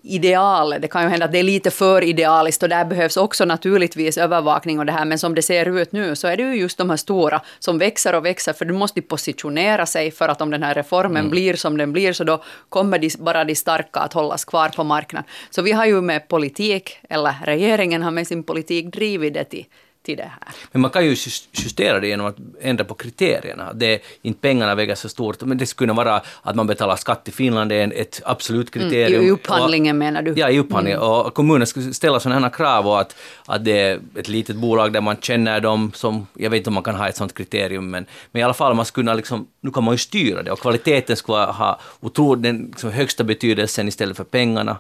[0.06, 0.82] idealet.
[0.82, 4.18] Det kan ju hända att det är lite för idealiskt och där behövs också naturligtvis
[4.18, 5.06] övervakning och det här.
[5.06, 7.78] Men som det ser ut nu så är det ju just de här stora som
[7.78, 11.32] växer och växer för du måste positionera sig för att om den här reformen mm.
[11.32, 14.84] blir som den blir så då kommer de, bara de starka att hållas kvar på
[14.84, 15.30] marknaden.
[15.50, 19.65] Så vi har ju med politik, eller regeringen har med sin politik drivit det till
[20.06, 20.56] till det här.
[20.72, 21.15] Men man kan ju
[21.52, 23.74] justera det genom att ändra på kriterierna.
[23.74, 27.28] Det inte pengarna väger så stort, men det skulle kunna vara att man betalar skatt
[27.28, 29.15] i Finland, det är ett absolut kriterium.
[29.15, 30.34] Mm, I upphandlingen och, menar du?
[30.36, 31.00] Ja, i upphandlingen.
[31.00, 31.12] Mm.
[31.12, 33.15] Och kommunen skulle ställa sådana här krav och att,
[33.46, 36.74] att det är ett litet bolag där man känner dem som, jag vet inte om
[36.74, 39.72] man kan ha ett sådant kriterium, men, men i alla fall man skulle liksom, nu
[39.72, 44.18] kan man ju styra det och kvaliteten skulle ha otroligt den liksom högsta betydelsen istället
[44.18, 44.78] för pengarna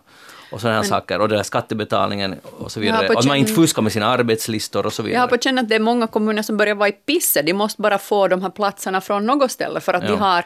[0.51, 3.09] och sådana men, saker, och den där skattebetalningen och så vidare.
[3.09, 5.15] Och att man inte fuskar med sina arbetslistor och så vidare.
[5.15, 7.45] Jag har på känn att det är många kommuner som börjar vara i pisset.
[7.45, 10.09] De måste bara få de här platserna från något ställe för att ja.
[10.09, 10.45] de har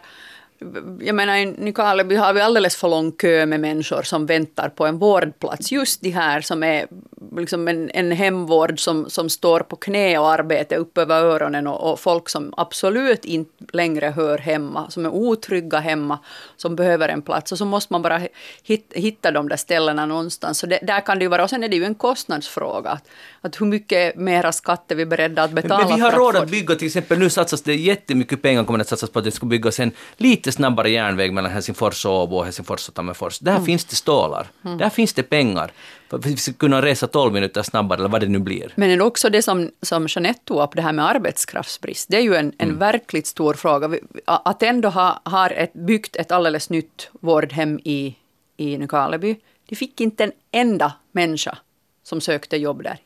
[0.99, 4.85] jag menar i Nykarleby har vi alldeles för lång kö med människor som väntar på
[4.85, 5.71] en vårdplats.
[5.71, 6.87] Just de här som är
[7.37, 11.91] liksom en, en hemvård som, som står på knä och arbetar upp över öronen och,
[11.91, 16.19] och, folk som absolut inte längre hör hemma, som är otrygga hemma,
[16.57, 17.51] som behöver en plats.
[17.51, 18.21] Och så måste man bara
[18.63, 20.59] hit, hitta de där ställena någonstans.
[20.59, 21.43] Så det, där kan det ju vara.
[21.43, 22.89] Och sen är det ju en kostnadsfråga.
[22.89, 23.07] Att,
[23.41, 25.87] att hur mycket mera skatt är vi beredda att betala?
[25.87, 28.87] Men vi har råd att bygga till exempel, nu satsas det jättemycket pengar kommer att
[28.87, 32.45] satsas på att det ska byggas en lite snabbare järnväg mellan Helsingfors och Åbo och
[32.45, 33.39] Helsingfors och Tammerfors.
[33.39, 33.65] Där mm.
[33.65, 34.47] finns det stålar.
[34.65, 34.77] Mm.
[34.77, 35.71] Där finns det pengar
[36.17, 38.73] vi ska kunna resa 12 minuter snabbare eller vad det nu blir.
[38.75, 42.35] Men också det som, som Jeanette tog upp, det här med arbetskraftsbrist, det är ju
[42.35, 42.79] en, en mm.
[42.79, 43.91] verkligt stor fråga.
[44.25, 48.15] Att ändå ha har ett, byggt ett alldeles nytt vårdhem i,
[48.57, 49.35] i Nykarleby,
[49.69, 51.57] de fick inte en enda människa
[52.03, 52.97] som sökte jobb där.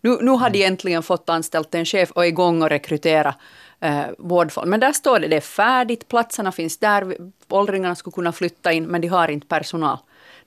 [0.00, 0.72] Nu, nu har de mm.
[0.72, 3.34] äntligen fått anställt en chef och är igång och rekrytera
[3.80, 4.68] eh, vårdfolk.
[4.68, 7.16] Men där står det, det är färdigt, platserna finns där,
[7.48, 9.98] åldringarna skulle kunna flytta in, men de har inte personal.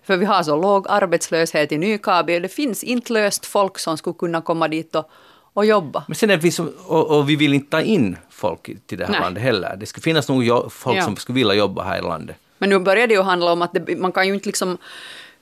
[0.03, 3.97] För vi har så låg arbetslöshet i Nykabi och det finns inte löst folk som
[3.97, 5.09] skulle kunna komma dit och,
[5.53, 6.03] och jobba.
[6.07, 9.05] Men sen är vi som, och, och, vi vill inte ta in folk till det
[9.05, 9.21] här Nej.
[9.21, 9.75] landet heller.
[9.79, 11.03] Det skulle finnas nog folk ja.
[11.03, 12.35] som skulle vilja jobba här i landet.
[12.57, 14.77] Men nu börjar det ju handla om att det, man kan ju inte liksom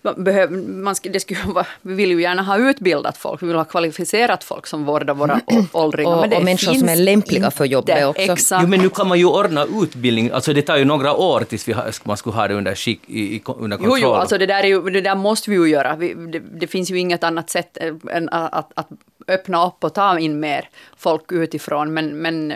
[0.01, 3.55] behöver, man ska, det skulle vara, vi vill ju gärna ha utbildat folk, vi vill
[3.55, 6.11] ha kvalificerat folk som vårdar våra åldringar.
[6.11, 8.21] och, och människor som är lämpliga för jobbet också.
[8.21, 8.63] Exakt.
[8.63, 11.67] Jo, men nu kan man ju ordna utbildning, alltså det tar ju några år tills
[11.67, 13.99] vi har, man skulle ha det under, skick, i, under kontroll.
[13.99, 15.95] Jo, jo, alltså det där, är ju, det där måste vi ju göra.
[15.95, 17.77] Vi, det, det, finns ju inget annat sätt
[18.11, 18.89] än att, att, att
[19.27, 21.93] öppna upp och ta in mer folk utifrån.
[21.93, 22.53] Men, men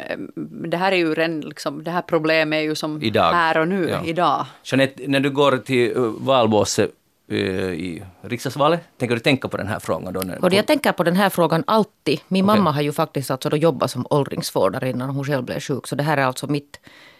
[0.69, 3.33] det här är ju redan, liksom, det här problemet är ju som idag.
[3.33, 4.05] här och nu, ja.
[4.05, 4.45] idag.
[4.63, 8.79] Jeanette, när du går till valbåset Eh, i riksdagsvalet?
[8.97, 10.13] Tänker du tänka på den här frågan?
[10.13, 10.55] Då när...
[10.55, 12.19] jag tänker på den här frågan alltid.
[12.27, 12.57] Min okay.
[12.57, 15.87] mamma har ju faktiskt alltså då jobbat som åldringsvårdare innan hon själv blev sjuk.
[15.87, 16.79] Så det här är alltså mitt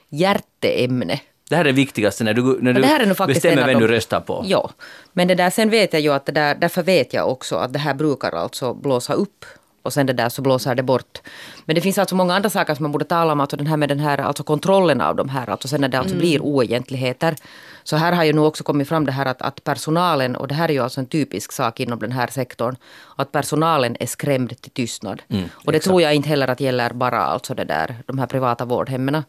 [0.10, 1.20] hjärteämne.
[1.50, 4.44] Det här är det viktigaste när du, när du bestämmer vem du röstar på?
[4.48, 4.70] Ja.
[5.14, 7.74] Men det där, sen vet jag ju att det där, därför vet jag också att
[7.74, 9.46] det här brukar alltså blåsa upp
[9.86, 11.22] och sen det där så blåser det bort.
[11.66, 13.40] Men det finns alltså många andra saker som man borde tala om.
[13.40, 15.50] Alltså den här med den här alltså kontrollen av de här.
[15.50, 16.22] Alltså sen när det alltså mm.
[16.22, 17.36] blir oegentligheter.
[17.84, 20.56] Så här har ju nu också kommit fram det här att, att personalen, och det
[20.56, 22.76] här är ju alltså en typisk sak inom den här sektorn,
[23.16, 25.22] att personalen är skrämd till tystnad.
[25.30, 25.90] Mm, och det exakt.
[25.90, 29.24] tror jag inte heller att gäller bara alltså det där, de här privata vårdhemmen.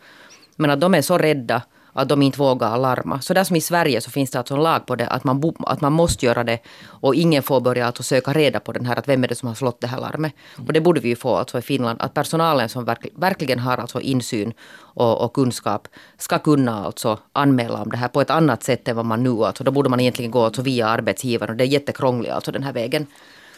[0.56, 1.62] Men att de är så rädda
[1.96, 3.20] att de inte vågar larma.
[3.20, 5.54] Så där som i Sverige så finns det alltså en lag på det att man,
[5.58, 8.96] att man måste göra det och ingen får börja alltså söka reda på den här
[8.96, 10.32] att vem är det som har slått det här larmet.
[10.66, 13.78] Och det borde vi ju få alltså i Finland att personalen som verk, verkligen har
[13.78, 18.62] alltså insyn och, och, kunskap ska kunna alltså anmäla om det här på ett annat
[18.62, 19.64] sätt än vad man nu alltså.
[19.64, 22.72] Då borde man egentligen gå alltså via arbetsgivaren och det är jättekrångligt alltså den här
[22.72, 23.06] vägen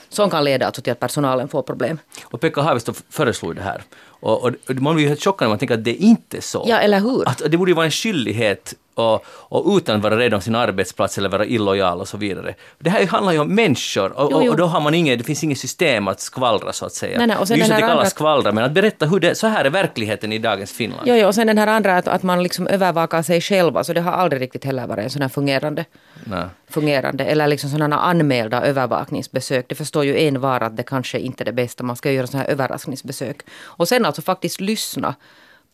[0.08, 1.98] som kan leda alltså till att personalen får problem.
[2.24, 3.82] Och Pekka Haavisto föreslog det här.
[4.20, 6.64] Och, och, man blir ju helt chockad när man tänker att det är inte så.
[6.68, 7.28] Ja, eller hur?
[7.28, 10.54] Att det borde ju vara en skyldighet och, och utan att vara rädd om sin
[10.54, 12.54] arbetsplats eller vara illojal och så vidare.
[12.78, 14.50] Det här handlar ju om människor och, jo, jo.
[14.50, 17.18] och då har man inget, det finns inget system att skvallra så att säga.
[17.18, 18.10] Nej, nej, och sen det är ju så att det kallas andra...
[18.10, 21.02] skvallra, men att berätta hur det, så här är verkligheten i dagens Finland.
[21.06, 23.94] Jo, jo, och sen den här andra att, att man liksom övervakar sig själv, alltså
[23.94, 25.84] det har aldrig riktigt heller varit en sån här fungerande,
[26.24, 26.44] nej.
[26.70, 29.68] fungerande eller liksom sådana anmälda övervakningsbesök.
[29.68, 32.26] Det förstår ju en var att det kanske inte är det bästa, man ska göra
[32.26, 33.36] sådana här överraskningsbesök.
[33.64, 35.14] Och sen alltså faktiskt lyssna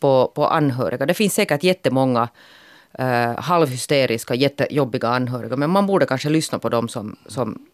[0.01, 1.07] på, på anhöriga.
[1.07, 2.29] Det finns säkert jättemånga
[3.01, 5.57] uh, halvhysteriska, jättejobbiga anhöriga.
[5.57, 7.67] Men man borde kanske lyssna på dem som, som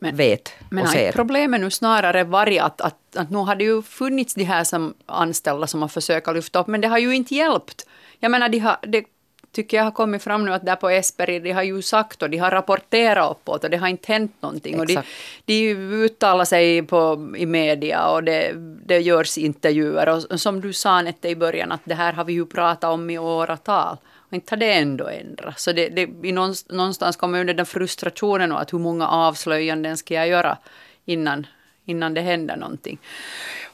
[0.00, 1.12] Men- vet Men och har ser.
[1.12, 4.94] problemet nu snarare varit att, att, att nu har det ju funnits de här som
[5.06, 7.86] anställda som har försökt lyfta upp, men det har ju inte hjälpt.
[8.20, 9.04] Jag menar, de har, det
[9.52, 12.30] tycker jag har kommit fram nu att där på Esperi, de har ju sagt och
[12.30, 14.80] de har rapporterat uppåt och det har inte hänt någonting.
[14.80, 15.02] Och de,
[15.44, 18.52] de uttalar sig på, i media och det,
[18.86, 20.08] det görs intervjuer.
[20.08, 23.10] Och som du sa Nette i början, att det här har vi ju pratat om
[23.10, 23.96] i åratal.
[24.28, 25.62] Och inte har det ändå ändrats.
[25.62, 30.14] Så det, det, någonstans, någonstans kommer under den frustrationen och att hur många avslöjanden ska
[30.14, 30.58] jag göra
[31.04, 31.46] innan,
[31.84, 32.98] innan det händer någonting.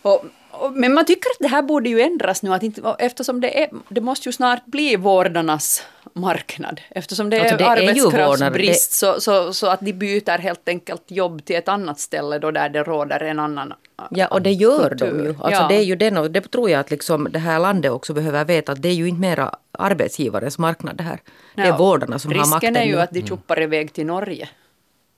[0.03, 3.40] Och, och, men man tycker att det här borde ju ändras nu, att inte, eftersom
[3.40, 6.81] det, är, det måste ju snart bli vårdarnas marknad.
[6.90, 10.68] Eftersom det Alltså, är det är ju arbetskraftsbrist så, så, så att de byter helt
[10.68, 13.72] enkelt jobb till ett annat ställe då där det råder en annan
[14.11, 15.12] Ja, och det gör kultur.
[15.18, 15.29] de ju.
[15.29, 15.68] Alltså Ja.
[15.68, 18.44] det är ju den och det tror jag att liksom det här landet också behöver
[18.44, 21.18] veta att det är ju inte mera arbetsgivarens marknad det här.
[21.55, 24.07] Det är Ja, vårdarna som har makten Risken är ju att de tjuppar iväg till
[24.07, 24.48] Norge.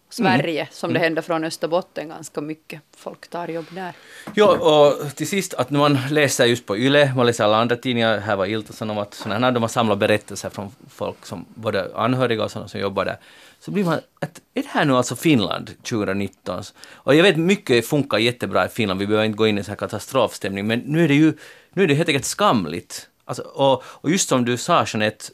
[0.09, 2.81] Sverige, som det händer från Österbotten ganska mycket.
[2.97, 3.93] Folk tar jobb där.
[4.35, 8.19] Ja, och till sist att man läser just på YLE, man läser alla andra tidningar,
[8.19, 11.91] här var Ilta om att sådana här, de har samlat berättelser från folk som både
[11.95, 13.17] anhöriga och sådana som jobbar där,
[13.61, 16.63] så blir man att är det här nu alltså Finland 2019?
[16.93, 19.71] Och jag vet mycket funkar jättebra i Finland, vi behöver inte gå in i så
[19.71, 21.33] här katastrofstämning, men nu är det ju
[21.73, 23.09] nu är det helt enkelt skamligt.
[23.25, 25.25] Alltså, och, och just som du sa Jeanette,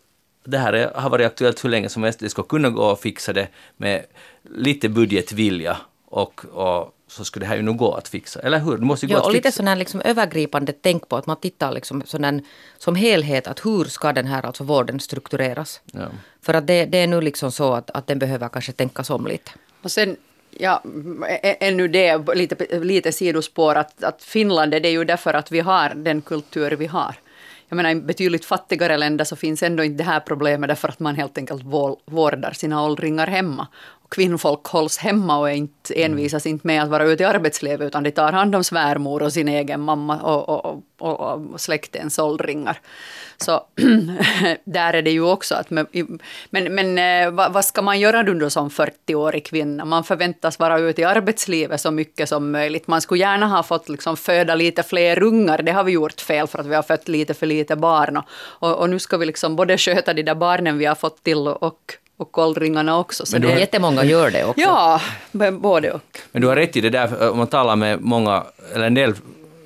[0.44, 2.18] det här är, har varit aktuellt hur länge som helst.
[2.18, 4.04] Det ska kunna gå att fixa det med
[4.54, 5.76] lite budgetvilja
[6.06, 8.40] och, och så skulle det här ju nog gå att fixa.
[8.40, 8.76] Eller hur?
[8.78, 9.56] Det måste ju gå Ja, att och lite fixa.
[9.56, 12.40] sån här liksom övergripande tänk på att man tittar liksom sån här,
[12.78, 15.80] som helhet att hur ska den här alltså vården struktureras?
[15.92, 16.06] Ja.
[16.42, 19.26] För att det, det är nu liksom så att, att den behöver kanske tänkas om
[19.26, 19.50] lite.
[19.82, 20.16] Och sen,
[20.50, 20.82] ja,
[21.42, 25.92] ännu det, lite, lite sidospår, att, att Finland, det är ju därför att vi har
[25.94, 27.14] den kultur vi har.
[27.72, 31.00] Jag menar, i betydligt fattigare länder så finns ändå inte det här problemet därför att
[31.00, 31.62] man helt enkelt
[32.06, 33.68] vårdar sina åldringar hemma.
[34.12, 38.10] Kvinnfolk hålls hemma och inte, envisas inte med att vara ute i arbetslivet utan de
[38.10, 42.80] tar hand om svärmor och sin egen mamma och, och, och, och släktens åldringar.
[43.36, 43.60] Så
[44.64, 45.70] där är det ju också att...
[45.70, 45.86] Men,
[46.50, 49.84] men, men eh, vad, vad ska man göra då som 40-årig kvinna?
[49.84, 52.86] Man förväntas vara ute i arbetslivet så mycket som möjligt.
[52.86, 55.62] Man skulle gärna ha fått liksom föda lite fler ungar.
[55.62, 58.16] Det har vi gjort fel för att vi har fött lite för lite barn.
[58.16, 58.24] Och,
[58.58, 61.48] och, och nu ska vi liksom både sköta de där barnen vi har fått till
[61.48, 63.26] och, och åldringarna också.
[63.26, 64.60] Så Men Det du är har- jättemånga gör det också.
[64.60, 65.00] Ja,
[65.52, 66.18] både och.
[66.32, 69.14] Men du har rätt i det där, om man talar med många, eller en del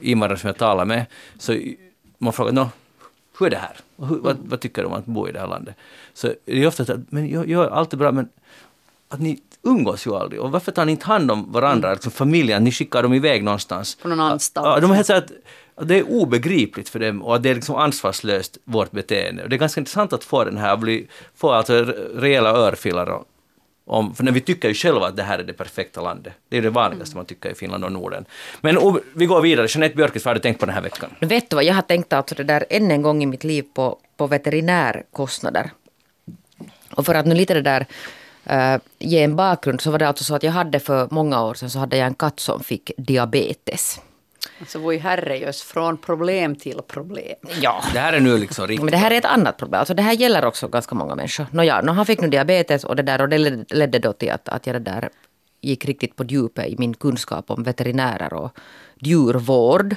[0.00, 1.06] invandrare som jag talar med,
[1.38, 1.56] så
[2.18, 2.68] man frågar nå,
[3.38, 3.76] hur är det här?
[4.08, 5.74] Hur, vad, vad tycker du om att bo i det här landet?
[6.14, 8.28] Så det är ofta så att, men jag, jag är alltid bra, men
[9.08, 10.40] att ni umgås ju aldrig.
[10.40, 13.94] Och varför tar ni inte hand om varandra, liksom familjen, ni skickar dem iväg någonstans?
[13.94, 14.66] På någon anstalt.
[14.66, 15.30] Ja, de är helt så att
[15.82, 19.42] det är obegripligt för dem och det är liksom ansvarslöst, vårt beteende.
[19.42, 23.06] Och det är ganska intressant att få den här, bli, få alltså re- rejäla örfilar
[23.06, 23.24] och-
[23.88, 26.32] om, för när vi tycker ju själva att det här är det perfekta landet.
[26.48, 28.24] Det är det vanligaste man tycker i Finland och Norden.
[28.60, 29.66] Men o- vi går vidare.
[29.70, 31.10] Jeanette Björkis, vad har du tänkt på den här veckan?
[31.20, 33.64] Vet du vad, jag har tänkt alltså det där än en gång i mitt liv
[33.74, 35.70] på, på veterinärkostnader.
[36.90, 37.86] Och för att nu lite det där
[38.44, 41.54] eh, ge en bakgrund så var det alltså så att jag hade för många år
[41.54, 44.00] sedan så hade jag en katt som fick diabetes.
[44.60, 47.36] Alltså, voi herrejös, från problem till problem.
[47.60, 47.82] Ja.
[47.92, 48.84] Det här är nu liksom riktigt...
[48.84, 49.78] Men det här är ett annat problem.
[49.78, 51.46] Alltså det här gäller också ganska många människor.
[51.50, 53.38] Nåja, no, han fick nu diabetes och det, där, och det
[53.70, 55.08] ledde- då till att, att jag det där
[55.60, 58.58] gick riktigt på djupet i min kunskap om veterinärer och
[59.00, 59.96] djurvård.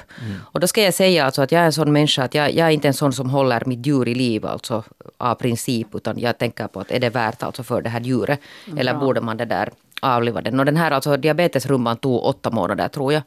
[0.52, 2.66] Och då ska jag säga alltså att jag är en sån människa att jag, jag
[2.66, 4.84] är inte en sån som håller mitt djur i liv alltså
[5.18, 8.40] av princip utan jag tänker på att är det värt alltså för det här djuret
[8.76, 9.70] eller borde man det där
[10.02, 10.60] avliva den.
[10.60, 13.22] Och den här alltså diabetesrumban tog åtta månader tror jag.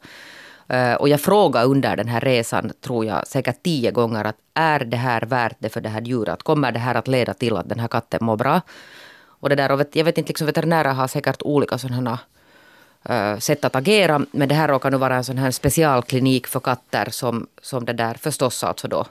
[0.68, 4.80] Eh, och jag frågade under den här resan, tror jag, säkert tio gånger att är
[4.80, 6.42] det här värt det för det här djuret?
[6.42, 8.60] Kommer det här att leda till att den här katten mår bra?
[9.26, 12.18] Och det där, och vet, jag vet inte, liksom veterinärer har säkert olika sådana
[13.10, 14.26] uh, sätt att agera.
[14.30, 17.92] Men det här råkar nu vara en sån här specialklinik för katter som, som det
[17.92, 19.06] där förstås alltså då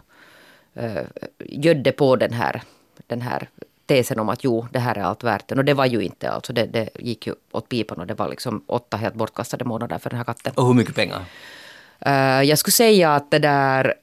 [0.81, 1.01] uh,
[1.39, 2.61] gödde på den här,
[3.07, 3.47] den här
[3.85, 5.55] tesen om att jo, det här är allt värt det.
[5.55, 8.29] Och det var ju inte alltså, det, det gick ju åt pipan och det var
[8.29, 10.53] liksom åtta helt bortkastade månader för den här katten.
[10.55, 11.25] Och hur mycket pengar?
[11.99, 13.93] Eh, jag skulle säga att det där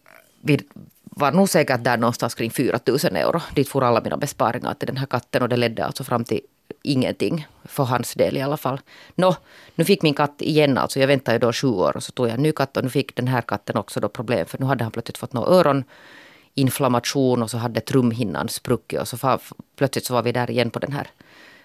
[0.40, 0.60] vi
[1.04, 3.40] var nog säkert där någonstans kring 4 000 euro.
[3.54, 6.40] Dit får alla mina besparingar till den här katten och det ledde alltså fram till
[6.82, 7.46] ingenting.
[7.64, 8.80] För hans del i alla fall.
[9.14, 9.36] Nå,
[9.74, 11.00] nu fick min katt igen alltså.
[11.00, 12.90] Jag väntade ju då sju år och så tog jag en ny katt och nu
[12.90, 15.84] fick den här katten också då problem för nu hade han plötsligt fått någon
[16.56, 19.40] öroninflammation och så hade trumhinnan spruckit och så fa-
[19.76, 21.06] plötsligt så var vi där igen på den här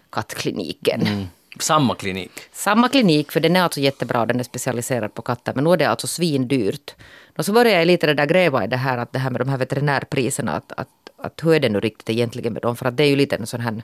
[0.09, 1.27] kattkliniken.
[1.59, 2.31] Samma klinik.
[2.51, 5.77] Samma klinik, för den är alltså jättebra, den är specialiserad på katter, men nu är
[5.77, 6.95] det alltså svindyrt.
[7.37, 9.41] Och så började jag lite det där gräva i det här, att det här med
[9.41, 10.51] de här veterinärpriserna.
[10.51, 12.75] Att, att, att hur är det nu riktigt egentligen med dem?
[12.75, 13.83] För att det är ju lite en sån här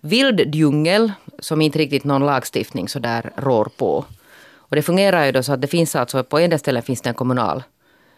[0.00, 4.04] vild djungel som inte riktigt någon lagstiftning så där rår på.
[4.54, 7.02] Och det fungerar ju då så att det finns alltså, på en del ställen finns
[7.02, 7.62] det en kommunal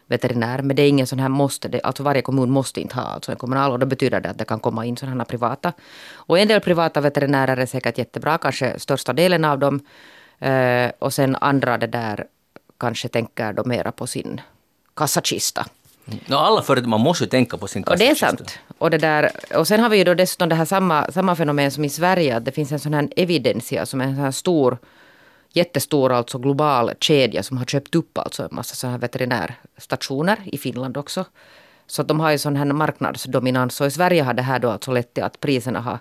[0.07, 1.69] veterinär, men det är ingen sån här måste.
[1.69, 4.39] Det, alltså varje kommun måste inte ha alltså en kommunal och då betyder det att
[4.39, 5.73] det kan komma in sådana privata.
[6.15, 9.81] Och en del privata veterinärer är säkert jättebra, kanske största delen av dem.
[10.39, 12.27] Eh, och sen andra det där
[12.79, 14.41] kanske tänker då mera på sin
[14.97, 15.67] kassakista.
[16.27, 18.37] No, alla företag, man måste ju tänka på sin Och det är kassakista.
[18.37, 18.59] sant.
[18.79, 21.71] Och, det där, och sen har vi ju då dessutom det här samma, samma fenomen
[21.71, 24.31] som i Sverige, att det finns en sån här Evidensia som är en sån här
[24.31, 24.79] stor,
[25.57, 30.59] jättestor alltså global kedja som har köpt upp alltså en massa såna här veterinärstationer i
[30.59, 31.25] Finland också.
[31.87, 33.81] Så att de har ju sån här marknadsdominans.
[33.81, 35.99] Och i Sverige har det här då alltså lett till att priserna har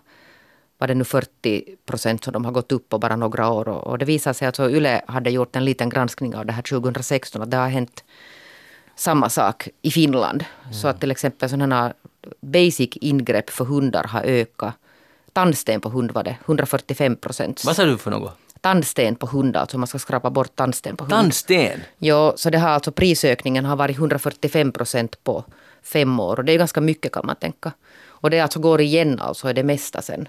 [0.78, 3.68] var det nu 40 procent som de har gått upp på bara några år.
[3.70, 6.62] Och, det visar sig att alltså Yle hade gjort en liten granskning av det här
[6.62, 8.04] 2016 och det har hänt
[8.96, 10.46] samma sak i Finland.
[10.72, 11.94] Så att till exempel sådana
[12.42, 14.74] basic ingrepp för hundar har ökat.
[15.34, 17.64] Tandsten på hund var det, 145 procent.
[17.66, 18.38] Vad sa du för något?
[18.64, 21.12] Tandsten på hund, alltså man ska skrapa bort tandsten på hund.
[21.12, 21.80] Tandsten?
[21.98, 25.44] Jo, så det har alltså prisökningen har varit 145 procent på
[25.84, 26.38] fem år.
[26.40, 27.72] Och det är ganska mycket kan man tänka.
[28.08, 30.28] Och det alltså går igen alltså är det mesta sen.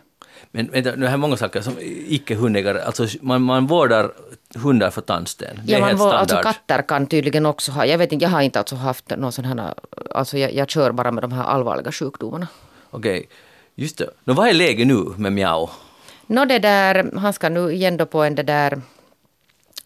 [0.50, 1.74] Men vänta, nu har många saker som
[2.08, 4.12] icke-hundägare, alltså man, man vårdar
[4.56, 5.56] hundar för tandsten.
[5.64, 6.36] Det Ja, är man helt var, standard.
[6.46, 9.32] alltså katter kan tydligen också ha, jag vet inte, jag har inte alltså haft någon
[9.32, 9.74] sån här,
[10.10, 12.48] alltså jag, jag kör bara med de här allvarliga sjukdomarna.
[12.90, 13.28] Okej,
[13.74, 14.10] just det.
[14.24, 15.70] Nå, vad är läget nu med Miao?
[16.26, 18.80] Nå det där, han ska nu igen då på en det där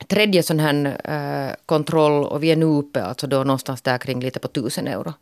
[0.06, 4.20] tredje sån här eh, kontroll och vi är nu uppe alltså då någonstans där kring
[4.20, 5.14] lite på tusen euro.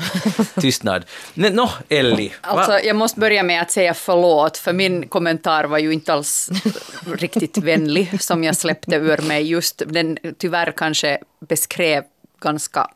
[0.60, 1.04] Tystnad.
[1.34, 2.32] Nej, Nå, Elli.
[2.40, 6.50] Alltså, jag måste börja med att säga förlåt, för min kommentar var ju inte alls
[7.06, 9.42] riktigt vänlig som jag släppte ur mig.
[9.42, 11.18] Just den tyvärr kanske
[11.48, 12.04] beskrev
[12.40, 12.90] ganska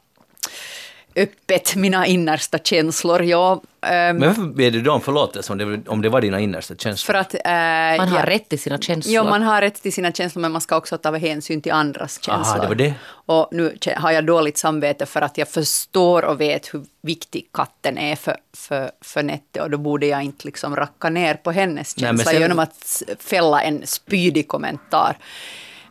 [1.16, 3.22] öppet mina innersta känslor.
[3.22, 6.40] Ja, ehm, Men varför ber du då om förlåtelse om det, om det var dina
[6.40, 7.06] innersta känslor?
[7.14, 7.34] för att...
[7.34, 7.40] eh,
[7.98, 9.14] Man har jag- rätt till sina känslor.
[9.14, 12.22] Ja, man har rätt till sina känslor, men man ska också ta hänsyn till andras
[12.22, 12.54] känslor.
[12.56, 12.94] Aha, det var det.
[13.08, 17.98] Och nu har jag dåligt samvete för att jag förstår och vet hur viktig katten
[17.98, 21.96] är för, för, för Nette och då borde jag inte liksom racka ner på hennes
[21.96, 25.16] Nej, men känsla sen- genom att fälla en spydig kommentar.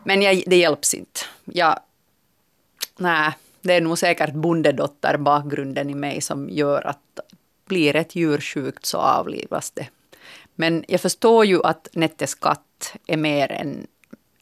[0.04, 1.20] Men jag, det hjälps inte.
[1.46, 1.80] Jag,
[2.98, 3.32] nej,
[3.68, 7.20] det är nog säkert bondedotter-bakgrunden i mig som gör att
[7.66, 9.88] blir ett djur sjukt så avlivas det.
[10.56, 13.88] Men jag förstår ju att Nettes katt är mer än,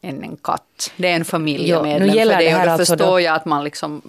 [0.01, 0.91] än en katt.
[0.97, 3.63] Det är en familjemedlem gäller för det, och då alltså förstår då- jag att man
[3.63, 4.01] liksom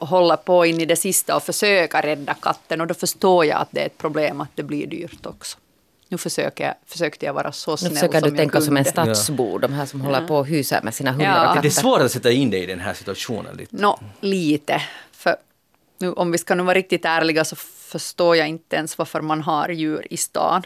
[0.00, 3.68] håller på in i det sista och försöker rädda katten och då förstår jag att
[3.70, 5.58] det är ett problem att det blir dyrt också.
[6.08, 8.76] Nu försöker jag, försökte jag vara så Nu snäll försöker som du jag tänka som
[8.76, 9.14] en kunde.
[9.14, 11.56] stadsbo, de här som håller på och hyser med sina hundar Ja.
[11.56, 13.76] och det är svårt att sätta in dig i den här situationen lite.
[13.76, 14.82] Nå, lite.
[15.12, 15.36] För
[15.98, 19.42] nu, om vi ska nu vara riktigt ärliga så förstår jag inte ens varför man
[19.42, 20.62] har djur i stan.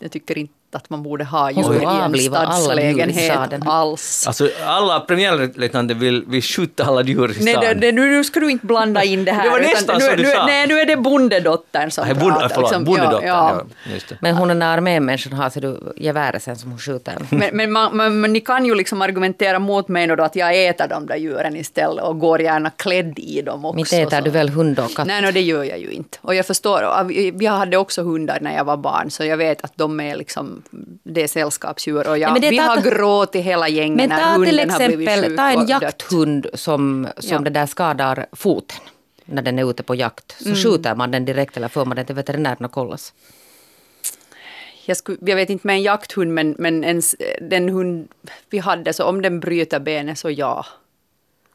[0.00, 4.26] Jag tycker inte att man borde ha djur i en stadslägenhet alls.
[4.26, 7.44] Alltså alla premiärlöjtnanter vill, vill skjuta alla djur i stan.
[7.44, 9.44] Nej, det, nu, nu ska du inte blanda in det här.
[9.44, 10.46] Det var nästan nu, så du nu, sa.
[10.46, 12.48] Nej, nu är det bondedottern som Nej, bonde, pratar.
[12.48, 12.84] förlåt, liksom.
[12.84, 13.28] bondedottern.
[13.28, 14.16] Ja, Ja, just det.
[14.20, 17.16] Men hon är när armémänniskan har du geväret sen som hon skjuter.
[17.30, 20.66] Men, men, man, man, men ni kan ju liksom argumentera mot mig då att jag
[20.66, 23.78] äter de där djuren istället och går gärna klädd i dem också.
[23.78, 24.24] Inte äter så.
[24.24, 25.06] du väl hund och katt?
[25.06, 26.18] Nej, no, det gör jag ju inte.
[26.20, 26.82] Och jag förstår,
[27.40, 30.61] jag hade också hundar när jag var barn, så jag vet att de är liksom,
[31.02, 32.08] det är sällskapsdjur.
[32.08, 34.78] Och jag, Nej, men det vi ta- har gråtit hela gängen Men när hunden har
[34.88, 35.82] blivit exempel sjuk ta en och dött.
[35.82, 37.38] jakthund som, som Ja.
[37.38, 38.78] det där skadar foten
[39.24, 40.34] när den är ute på jakt.
[40.38, 40.56] Så Mm.
[40.56, 43.12] skjuter man den direkt eller får man den till veterinären och kollas.
[44.84, 48.08] Jag, skulle, jag vet inte med en jakthund, men, men en, s- den hund
[48.50, 50.66] vi hade, så om den bryter benet så ja.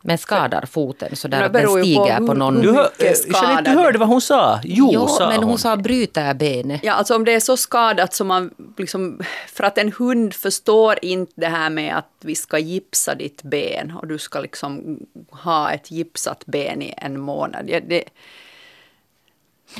[0.01, 2.61] Men skadar foten så där att den på stiger på, hur- någon...
[2.61, 4.59] Du, hör, eh, Jeanette, du hörde vad hon sa?
[4.63, 5.57] Jo, jo, sa men hon, hon.
[5.57, 6.81] sa bryter benet.
[6.83, 10.99] Ja, alltså om det är så skadat som man liksom, för att en hund förstår
[11.01, 14.99] inte det här med att vi ska gipsa ditt ben och du ska liksom
[15.31, 17.69] ha ett gipsat ben i en månad.
[17.69, 18.03] Ja, det,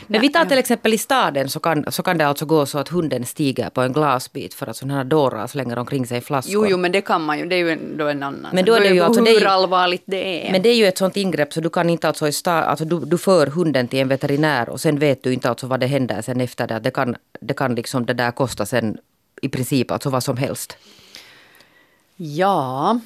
[0.08, 2.78] Men vi tar till exempel i staden så kan, så kan det alltså gå så
[2.80, 6.54] att hunden stiger på en glasbit för att sådana här dårar slänger omkring sig flaskor.
[6.54, 8.52] jo, jo, men det kan man ju, det är ju en, då en annan.
[8.56, 10.52] Men då är det ju alltså- hur det är ju- allvarligt det är.
[10.52, 12.86] Men det är ju ett sånt ingrepp så du kan inte alltså i sta, alltså
[12.86, 15.88] du, du för hunden till en veterinär och sen vet du inte alltså vad det
[15.88, 16.80] händer sen efter det.
[16.80, 18.98] Det kan, det kan liksom det där kosta sen
[19.42, 20.78] i princip alltså vad som helst.
[22.20, 23.00] Ja,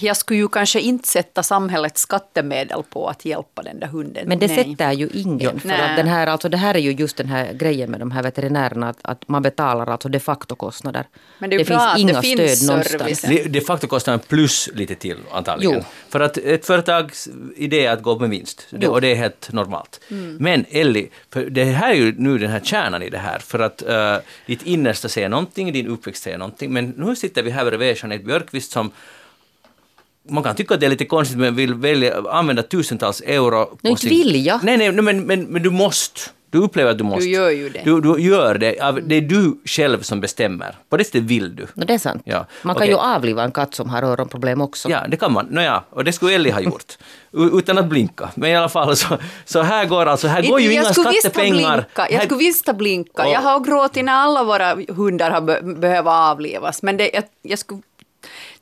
[0.00, 4.28] jag skulle ju kanske inte sätta samhällets skattemedel på att hjälpa den där hunden.
[4.28, 4.56] Men det Nej.
[4.56, 5.60] sätter ju ingen.
[5.60, 5.80] För Nej.
[5.80, 8.22] att den här, alltså det här är ju just den här grejen med de här
[8.22, 8.88] veterinärerna.
[8.88, 11.06] Att, att man betalar alltså de facto-kostnader.
[11.38, 13.20] Men det bra finns att det inga finns stöd någonstans.
[13.20, 15.74] Det, de facto kostar en plus lite till antagligen.
[15.74, 15.84] Jo.
[16.08, 18.66] För att ett företags idé är att gå med vinst.
[18.70, 20.00] Det, och det är helt normalt.
[20.38, 23.38] Men Elli, för det här är ju nu den här kärnan i det här.
[23.38, 26.72] För att uh, ditt innersta säger någonting, din uppväxt säger någonting.
[26.72, 28.90] Men nu sitter vi här bredvid Jeanette Björkqvist som
[30.30, 33.64] man kan tycka att det är lite konstigt men vill välja, använda tusentals euro.
[33.66, 34.64] på Nej, inte vill jag.
[34.64, 36.20] Nej, nej, men, men, men du måste.
[36.50, 37.28] Du upplever att du måste.
[37.28, 37.80] gör ju det.
[37.84, 39.00] Du, du gör det.
[39.06, 40.76] Det är du själv som bestämmer.
[40.88, 41.66] På det sättet vill du.
[41.74, 42.22] No, det är sant.
[42.24, 42.88] Ja, Man kan okej.
[42.94, 44.90] ju avliva en katt som har öronproblem också.
[44.90, 45.46] Ja, det kan man.
[45.50, 46.98] Nåja, och det skulle Ellie ha gjort.
[47.32, 48.30] Utan att blinka.
[48.34, 51.76] Men i alla fall så, så här går alltså, här går ju jag inga skattepengar.
[51.76, 52.06] Blinka.
[52.10, 53.22] Jag Här- skulle visst ha blinka.
[53.22, 56.82] Och- Jag har gråtit när alla våra hundar har be behövt avlivas.
[56.82, 57.80] Men det, jag, jag skulle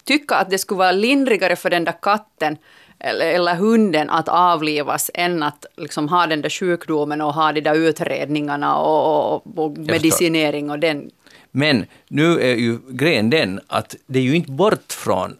[0.05, 2.57] tycka att det skulle vara lindrigare för den där katten
[2.99, 7.61] eller, eller hunden att avlivas än att liksom ha den där sjukdomen och ha de
[7.61, 11.11] där utredningarna och, och, och medicinering och den.
[11.51, 15.37] Men nu är ju grejen den att det är ju inte bort från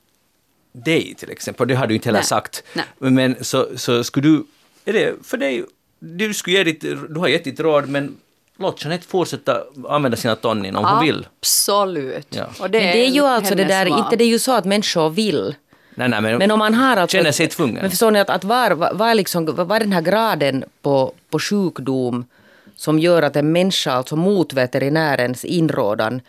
[0.73, 2.27] dig till exempel, det har du inte heller Nej.
[2.27, 2.65] sagt.
[2.75, 2.85] Nej.
[2.99, 4.45] Men så, så skulle du,
[4.85, 5.65] är det för dig,
[5.99, 8.17] du skulle ge ditt, du har gett ditt råd men
[8.61, 11.27] låt Jeanette fortsätta använda sina tonnin om hon vill.
[11.41, 12.27] Absolut.
[12.31, 12.45] Ja.
[12.45, 13.99] Och Men det är ju alltså det där, val.
[13.99, 15.55] inte det är ju så att människor vill.
[15.95, 17.17] Nej, nej, men, Men om man har alltså...
[17.17, 17.79] känner sig tvungen.
[17.81, 21.13] Men förstår ni att, att var, var, var, liksom, var är den här graden på,
[21.31, 22.25] på sjukdom
[22.77, 26.21] som gör att en människa alltså mot veterinärens inrådan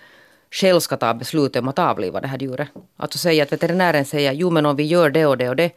[0.51, 2.67] själv ska ta beslutet om att avliva det här djuret.
[2.97, 5.71] Alltså säga att veterinären säger jo men om vi gör det och det och det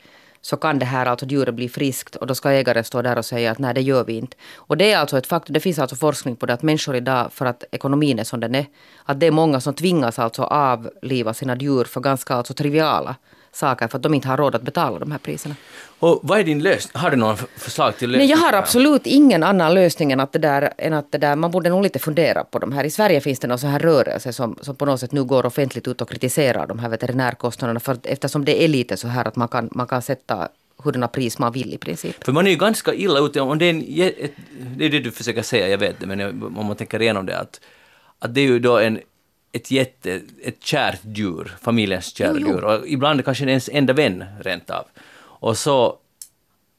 [0.44, 3.24] så kan det här alltså djuret bli friskt och då ska ägaren stå där och
[3.24, 4.36] säga att nej det gör vi inte.
[4.54, 7.32] Och det är alltså ett faktum, det finns alltså forskning på det att människor idag
[7.32, 8.66] för att ekonomin är som den är,
[9.04, 13.16] att det är många som tvingas alltså avliva sina djur för ganska alltså triviala
[13.54, 15.54] saker för att de inte har råd att betala de här priserna.
[15.98, 16.90] Och vad är din lösning?
[17.02, 18.30] Har du några f- förslag till Nej, lösning?
[18.30, 21.50] jag har absolut ingen annan lösning än att det där, än att det där man
[21.50, 22.84] borde nog lite fundera på de här.
[22.84, 25.46] I Sverige finns det någon sån här rörelse som, som på något sätt nu går
[25.46, 29.24] offentligt ut och kritiserar de här veterinärkostnaderna för att, eftersom det är lite så här
[29.28, 30.48] att man kan, man kan sätta
[30.84, 32.24] hurdana pris man vill i princip.
[32.24, 33.84] För man är ju ganska illa ute om det är en,
[34.18, 34.32] ett,
[34.76, 36.20] det är det du försöker säga, jag vet det, men
[36.56, 37.60] om man tänker igenom det att,
[38.18, 38.98] att det är ju då en,
[39.54, 42.48] ett jätte, ett kärt djur, familjens kära Jo, jo.
[42.48, 44.84] djur, och ibland kanske det är ens enda vän rent av.
[45.20, 45.98] Och så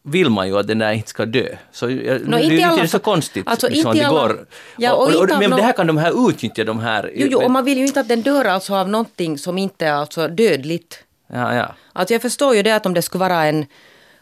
[0.04, 1.48] vill man ju att den där inte ska dö.
[1.72, 3.00] Så jag, det, inte är så fall.
[3.00, 3.48] konstigt.
[3.48, 4.46] Alltså, liksom, inte det alla- går.
[4.78, 7.12] Ja, och och, och, inte av men det här kan de här utnyttja, de här...
[7.16, 9.86] Jo, jo, och man vill ju inte att den dör alltså av någonting som inte
[9.86, 11.04] är alltså dödligt.
[11.28, 11.76] Ja, ja.
[11.94, 13.66] Alltså jag förstår ju det att om det skulle vara en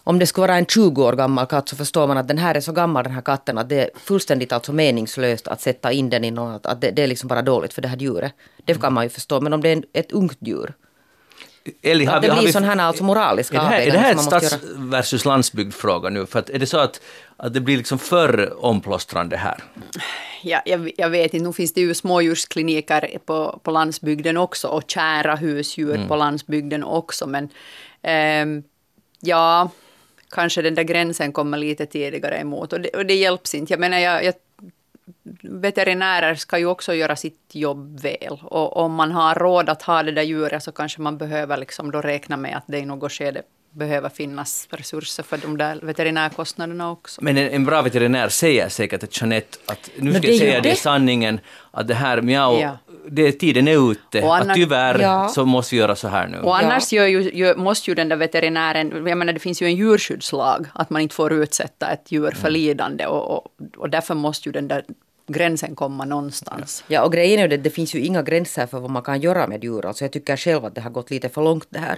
[0.04, 2.56] om det skulle vara en 20 år gammal katt så förstår man att den här
[2.56, 6.10] är så gammal den här katten att det är fullständigt alltså meningslöst att sätta in
[6.10, 8.34] den i något, att det, det är liksom bara dåligt för det här djuret.
[8.66, 10.74] Det kan man ju förstå, men om det är en, ett ungt djur.
[11.82, 14.16] Eli, Att det blir sån här alltså moraliska är det här, är det här ett
[14.16, 16.26] måste stads versus landsbygd-fråga nu?
[16.26, 17.02] För att är det så att,
[17.38, 19.64] att det blir liksom för omplåstrande här?
[20.44, 24.84] Ja, jag, jag vet inte, nu finns det ju smådjurskliniker på, på landsbygden också och
[24.88, 26.08] kära husdjur Mm.
[26.08, 27.28] på landsbygden också.
[27.28, 27.50] Men
[28.02, 28.64] ehm,
[29.20, 29.70] ja,
[30.34, 33.74] kanske den där gränsen kommer lite tidigare emot och det, och det hjälps inte.
[33.74, 34.34] Jag menar, jag, jag,
[35.42, 38.40] veterinärer ska ju också göra sitt jobb väl.
[38.44, 41.92] Och om man har råd att ha det där djuret så kanske man behöver liksom
[41.92, 43.42] då räkna med att det i något skede
[43.74, 47.24] behöver finnas resurser för de där veterinärkostnaderna också.
[47.24, 50.62] Men en, en bra veterinär säger säkert till Jeanette att nu ska jag ju säga
[50.62, 50.76] det det.
[50.76, 51.40] sanningen,
[51.72, 52.78] att det här mjau, Ja.
[53.08, 55.28] det, tiden är ute, Och att annars- tyvärr Ja.
[55.28, 56.38] så måste vi göra så här nu.
[56.40, 59.66] Och annars gör ju, gör, måste ju den där veterinären, jag menar det finns ju
[59.66, 63.48] en djurskyddslag, att man inte får utsätta ett djur för lidande och, och,
[63.78, 64.84] och därför måste ju den där
[65.28, 66.84] gränsen komma någonstans.
[66.88, 69.22] Ja, och grejen är ju det, det finns ju inga gränser för vad man kan
[69.22, 69.86] göra med djur.
[69.86, 71.98] Alltså jag tycker själv att det har gått lite för långt det här.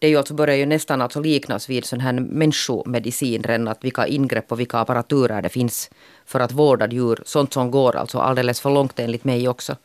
[0.00, 3.84] Det är ju alltså, börjar ju nästan alltså liknas vid sån här människomedicin redan, att
[3.84, 5.90] vilka ingrepp och vilka apparaturer det finns
[6.26, 7.22] för att vårda djur.
[7.26, 9.76] Sånt som går alltså alldeles för långt enligt mig också.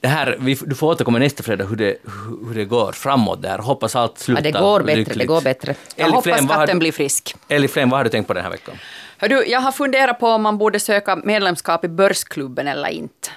[0.00, 1.96] Det här, vi, du får återkomma nästa fredag hur det,
[2.48, 3.58] hur det går framåt där.
[3.58, 5.18] Hoppas allt slutar Ja, det går bättre, lyckligt.
[5.18, 5.74] det går bättre.
[5.96, 7.34] Jag Elli hoppas har katten blir frisk.
[7.48, 8.74] Elli Flen, vad har du tänkt på den här veckan?
[9.18, 13.28] Hördu, jag har funderat på om man borde söka medlemskap i Börsklubben eller inte.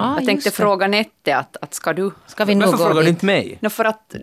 [0.00, 2.10] Ah, jag tänkte fråga Nette att, att ska du...
[2.26, 3.58] Ska vi nu Varför frågar du inte mig?
[3.60, 4.14] No, för att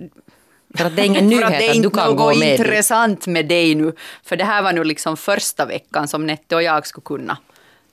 [0.78, 2.60] För att det är ingen att nyhet det är att du inte kan gå med.
[2.60, 3.94] intressant med dig nu.
[4.24, 7.38] För det här var nu liksom första veckan som Nette och jag skulle kunna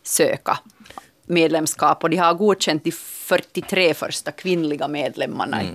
[0.02, 0.58] söka
[1.26, 2.04] medlemskap.
[2.04, 5.70] Och de har godkänt de 43 första kvinnliga medlemmarna i, i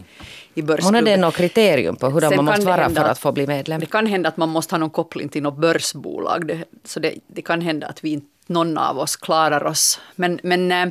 [0.62, 0.96] Hon börsklubben.
[0.96, 3.80] hade något kriterium på hur man måste vara hända för att- att få bli medlem.
[3.80, 6.48] Det kan hända att man måste ha någon koppling till något börsbolag.
[6.48, 10.00] Det, så det, det kan hända att vi inte någon av oss klarar oss.
[10.16, 10.86] Men, men, eh,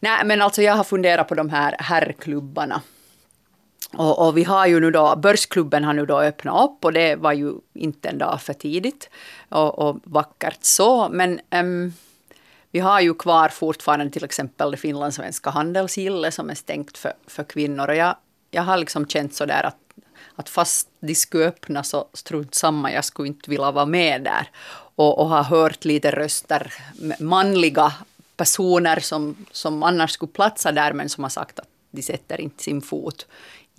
[0.00, 2.80] nej, men alltså jag har funderat på de här herrklubbarna.
[3.92, 7.16] Och, och, vi har ju nu då, Börsklubben har nu då öppnat upp och det
[7.16, 9.10] var ju inte en dag för tidigt
[9.48, 11.08] och, och vackert så.
[11.08, 11.92] Men um,
[12.70, 17.44] vi har ju kvar fortfarande till exempel det finlandssvenska handelsgillet som är stängt för, för
[17.44, 17.88] kvinnor.
[17.88, 18.16] Och jag,
[18.50, 19.78] jag har liksom känt sådär att,
[20.34, 24.50] att fast de skulle öppna så strunt samma, jag skulle inte vilja vara med där.
[24.94, 26.72] Och, och har hört lite röster,
[27.20, 27.92] manliga
[28.36, 32.62] personer som, som annars skulle platsa där men som har sagt att de sätter inte
[32.62, 33.26] sin fot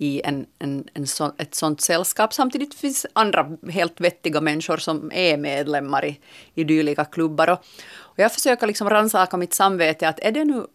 [0.00, 2.34] i en, en, en så, ett sånt sällskap.
[2.34, 6.20] Samtidigt finns andra helt vettiga människor som är medlemmar i,
[6.54, 7.50] i dylika klubbar.
[7.50, 7.58] Och,
[7.98, 10.66] och jag försöker liksom rannsaka mitt samvete att är det nu,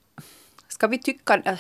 [0.67, 1.57] ska vi tycka,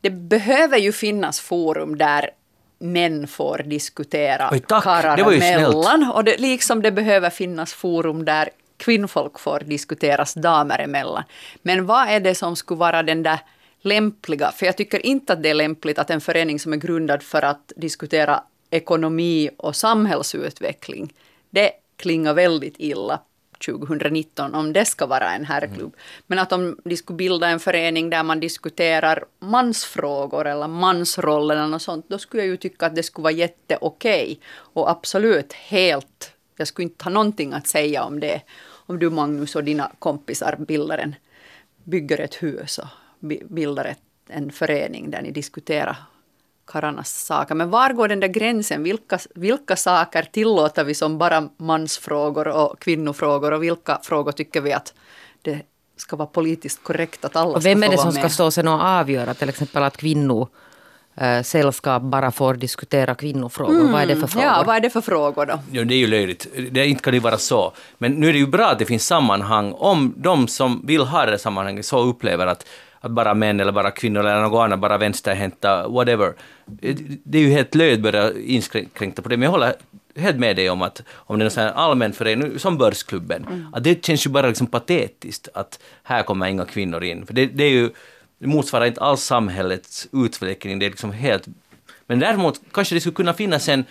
[0.00, 2.30] det behöver ju finnas forum där
[2.78, 4.84] män får diskutera Oj, tack.
[4.84, 5.82] karlar Det var ju emellan.
[5.82, 6.14] snällt.
[6.14, 11.24] Och det, liksom det behöver finnas forum där kvinnfolk får diskuteras damer emellan.
[11.62, 13.38] Men vad är det som skulle vara den där
[13.80, 14.52] lämpliga?
[14.52, 17.42] För jag tycker inte att det är lämpligt att en förening som är grundad för
[17.42, 21.14] att diskutera ekonomi och samhällsutveckling,
[21.50, 23.20] det klingar väldigt illa
[23.66, 25.96] 2019 om det ska vara en herrklubb.
[26.26, 31.82] Men att om de skulle bilda en förening där man diskuterar mansfrågor eller mansrollen något
[31.82, 34.40] sånt, då skulle jag ju tycka att det skulle vara jätteokej.
[34.52, 38.42] Och absolut helt, jag skulle inte ha någonting att säga om det.
[38.86, 41.14] Om du Magnus och dina kompisar bildar en,
[41.84, 42.86] bygger ett hus och
[43.48, 43.98] bildar ett,
[44.28, 45.96] en förening där ni diskuterar
[46.66, 47.54] karlarnas saker.
[47.54, 48.82] Men var går den där gränsen?
[48.82, 54.72] Vilka, vilka saker tillåter vi som bara mansfrågor och kvinnofrågor och vilka frågor tycker vi
[54.72, 54.94] att
[55.42, 55.62] det
[55.96, 58.82] ska vara politiskt korrekt att alla Och vem är det som ska stå sen och
[58.82, 63.92] avgöra till exempel att kvinnosällskap bara får diskutera kvinnofrågor?
[63.92, 64.48] Vad är det för frågor?
[64.48, 65.60] Ja, vad är det för frågor då?
[65.72, 66.46] Ja, det är ju löjligt.
[66.70, 67.72] Det, inte kan det vara så.
[67.98, 71.26] Men nu är det ju bra att det finns sammanhang om de som vill ha
[71.26, 72.66] det sammanhanget så upplever att,
[73.00, 76.34] att bara män eller bara kvinnor eller något annat, bara vänsterhänta, whatever.
[77.24, 79.74] Det är ju helt löjligt att börja inskränkta på det, men jag håller
[80.16, 83.66] helt med dig om att om det är en sån här allmän förening, som Börsklubben,
[83.72, 87.26] att det känns ju bara liksom patetiskt att här kommer inga kvinnor in.
[87.26, 87.90] För det, det är ju,
[88.38, 91.46] det motsvarar inte alls samhällets utveckling, det är liksom helt...
[92.06, 93.84] Men däremot kanske det skulle kunna finnas en,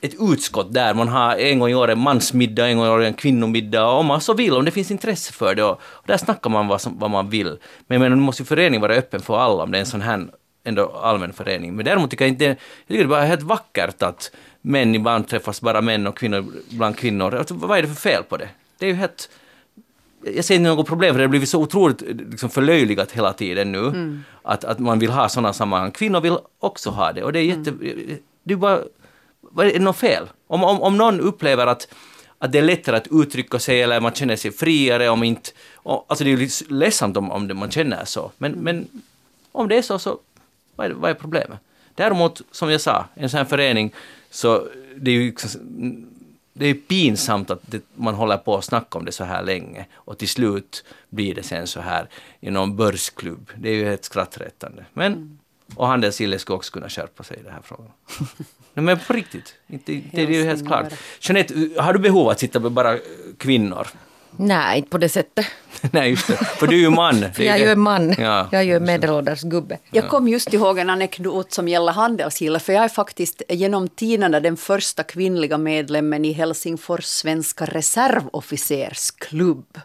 [0.00, 3.02] ett utskott där man har en gång i år en mansmiddag, en gång i år
[3.02, 5.64] en kvinnomiddag, om man så vill, om det finns intresse för det.
[5.64, 7.58] Och, och där snackar man vad, som, vad man vill.
[7.86, 10.00] Men jag nu måste ju föreningen vara öppen för alla om det är en sån
[10.00, 10.26] här
[10.64, 11.76] ändå allmän förening.
[11.76, 12.56] Men däremot tycker jag inte, jag
[12.88, 14.30] tycker det bara är helt vackert att
[14.60, 17.34] män ibland träffas bara män och kvinnor bland kvinnor.
[17.34, 18.48] Alltså, vad är det för fel på det?
[18.78, 19.30] Det är ju helt...
[20.34, 23.72] Jag ser inte något problem för det har blivit så otroligt liksom, förlöjligat hela tiden
[23.72, 24.20] nu.
[24.42, 25.90] Att, att man vill ha sådana sammanhang.
[25.90, 27.72] Kvinnor vill också ha det och det är jätte...
[28.42, 28.80] Det är bara...
[29.56, 30.28] Är det något fel?
[30.46, 31.88] Om, om, om någon upplever att,
[32.38, 35.50] att det är lättare att uttrycka sig eller man känner sig friare om inte...
[35.74, 38.30] Och, alltså det är ju lite ledsamt om, om det, man känner så.
[38.38, 38.88] Men, men
[39.52, 40.18] om det är så, så
[40.76, 41.58] vad är, vad är problemet?
[41.94, 43.94] Däremot, som jag sa, en sån här förening,
[44.30, 46.06] så det är ju liksom-
[46.58, 49.86] det är pinsamt att det, man håller på att snacka om det så här länge
[49.94, 52.08] och till slut blir det sen så här
[52.40, 53.50] i någon börsklubb.
[53.56, 54.84] Det är ju helt skrattretande.
[54.92, 55.38] Men,
[55.74, 57.90] och Handelsgillet skulle också kunna skärpa sig i den här frågan.
[58.78, 60.92] Nej, men på riktigt, inte, det är ju helt klart.
[61.20, 62.98] Jeanette, har du behov av att sitta med bara
[63.38, 63.86] kvinnor?
[64.36, 65.46] Nej, inte på det sättet.
[65.92, 66.36] Nej, just det.
[66.36, 67.20] För du är ju man.
[67.20, 68.14] Det Jag är ju en man.
[68.18, 68.48] Ja.
[68.52, 69.78] Jag är ju en medelålders gubbe.
[69.90, 74.40] Jag kom just ihåg en anekdot som gäller handelsgillet, för jag är faktiskt genom tiderna
[74.40, 79.80] den första kvinnliga medlemmen i Helsingfors svenska reservofficersklubb.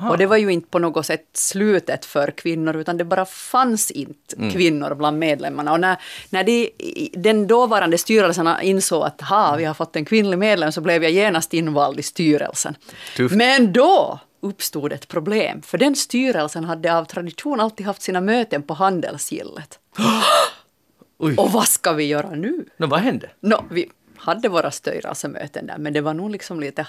[0.00, 3.90] Och det var ju inte på något sätt slutet för kvinnor, utan det bara fanns
[3.90, 4.50] inte Mm.
[4.50, 5.72] kvinnor bland medlemmarna.
[5.72, 5.96] Och när,
[6.30, 6.70] när de,
[7.12, 11.12] den dåvarande styrelsen insåg att ha, vi har fått en kvinnlig medlem, så blev jag
[11.12, 12.74] genast invald i styrelsen.
[13.16, 13.34] Tufft.
[13.34, 18.62] Men då uppstod ett problem, för den styrelsen hade av tradition alltid haft sina möten
[18.62, 19.78] på handelsgillet.
[21.36, 22.64] Och vad ska vi göra nu?
[22.76, 23.30] Nå, vad hände?
[23.40, 26.86] Nå, vi hade våra styrelsemöten där, men det var nog liksom lite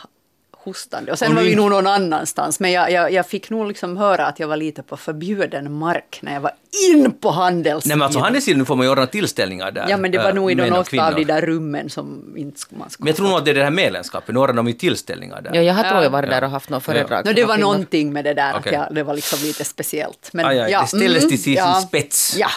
[0.68, 1.12] hostande.
[1.12, 3.98] Och sen Och var vi nog någon annanstans, men jag, jag, jag fick nog liksom
[3.98, 6.52] höra att jag var lite på förbjuden mark när jag var
[6.94, 7.86] in på handelsgillet.
[7.86, 9.86] Nej men alltså Handelsgillet, nu får man ju ordna tillställningar där.
[9.90, 12.78] Ja, men det var äh, nog i något av de där rummen som inte sk-
[12.78, 14.68] man skulle Men jag tror nog att det är det här medlemskapet, nu ordnar de
[14.68, 15.52] ju tillställningar där.
[15.56, 16.10] Ja, jag har tror jag Ja.
[16.10, 17.26] varit där och haft något föredrag.
[17.26, 17.68] Nå, för det några var kvinnor.
[17.72, 18.76] någonting med det där, Okej.
[18.76, 20.30] att jag, det var liksom lite speciellt.
[20.34, 22.36] Men, Aj, aj, ja, det ställdes mm, till sin ja, spets.
[22.40, 22.50] Ja,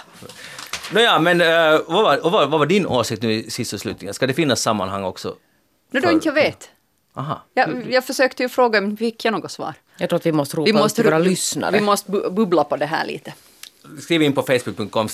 [0.92, 1.46] Nåja, men äh,
[1.86, 4.14] vad, var, vad, var, vad var din åsikt nu i sist och slutligen?
[4.14, 5.34] Ska det finnas sammanhang också?
[5.92, 6.68] nu då inte jag vet.
[7.20, 7.42] Aha.
[7.54, 9.74] Jag, jag försökte ju fråga, men fick jag något svar?
[9.96, 11.72] Jag tror att vi måste ropa Vi ut måste, till våra vi, lyssnare.
[11.72, 13.34] vi måste bu- bubbla på det här lite.
[14.02, 15.08] Skriv in på facebook.com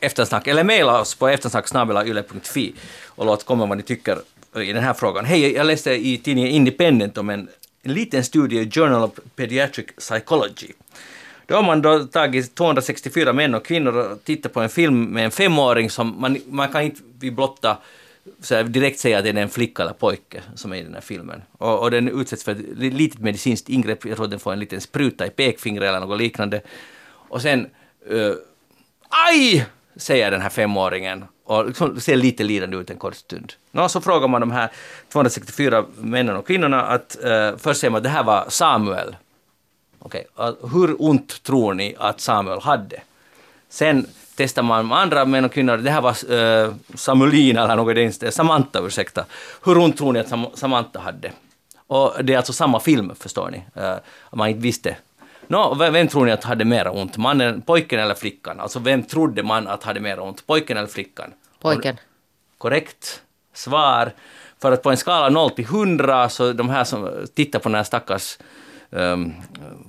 [0.00, 2.74] eftersnack eller mejla oss på eftersnack.yle.fi
[3.06, 4.18] och låt komma vad ni tycker
[4.56, 5.24] i den här frågan.
[5.24, 7.48] Hej, jag läste i tidningen Independent om en,
[7.82, 10.68] en liten studie i Journal of Pediatric Psychology.
[11.46, 15.24] Då har man då tagit 264 män och kvinnor och tittat på en film med
[15.24, 17.76] en femåring som man, man kan inte vid blotta
[18.40, 20.94] så jag direkt säga att det är en flicka eller pojke som är i den
[20.94, 21.42] här filmen.
[21.58, 24.60] Och, och den utsätts för ett litet medicinskt ingrepp, jag tror att den får en
[24.60, 26.60] liten spruta i pekfingret eller något liknande.
[27.04, 27.70] Och sen
[28.12, 28.34] uh,
[29.08, 29.66] aj!
[29.96, 33.52] säger den här femåringen och liksom ser lite lidande ut en kort stund.
[33.70, 34.70] Nå, så frågar man de här
[35.08, 39.16] 264 männen och kvinnorna att uh, först säger man att det här var Samuel.
[39.98, 40.70] Okej, okay.
[40.72, 43.02] hur ont tror ni att Samuel hade?
[43.68, 44.06] Sen
[44.42, 45.76] testar man med andra män och kvinnor.
[45.76, 49.24] Det här var uh, Samuelina eller något det Samantha, ursäkta.
[49.64, 51.32] Hur ont tror ni att Sam Samantha hade?
[51.86, 53.62] Och det är alltså samma film, förstår ni,
[54.22, 54.96] om man inte visste.
[55.46, 57.16] Nå, vem, tror ni att hade mer ont?
[57.16, 58.60] Mannen, pojken eller flickan?
[58.60, 60.46] Alltså vem trodde man att hade mer ont?
[60.46, 61.32] Pojken eller flickan?
[61.60, 61.96] Pojken.
[62.58, 63.22] Korrekt
[63.54, 64.12] svar.
[64.62, 67.76] För att på en skala 0 till 100, så de här som tittar på den
[67.76, 68.38] här stackars
[68.92, 69.34] um,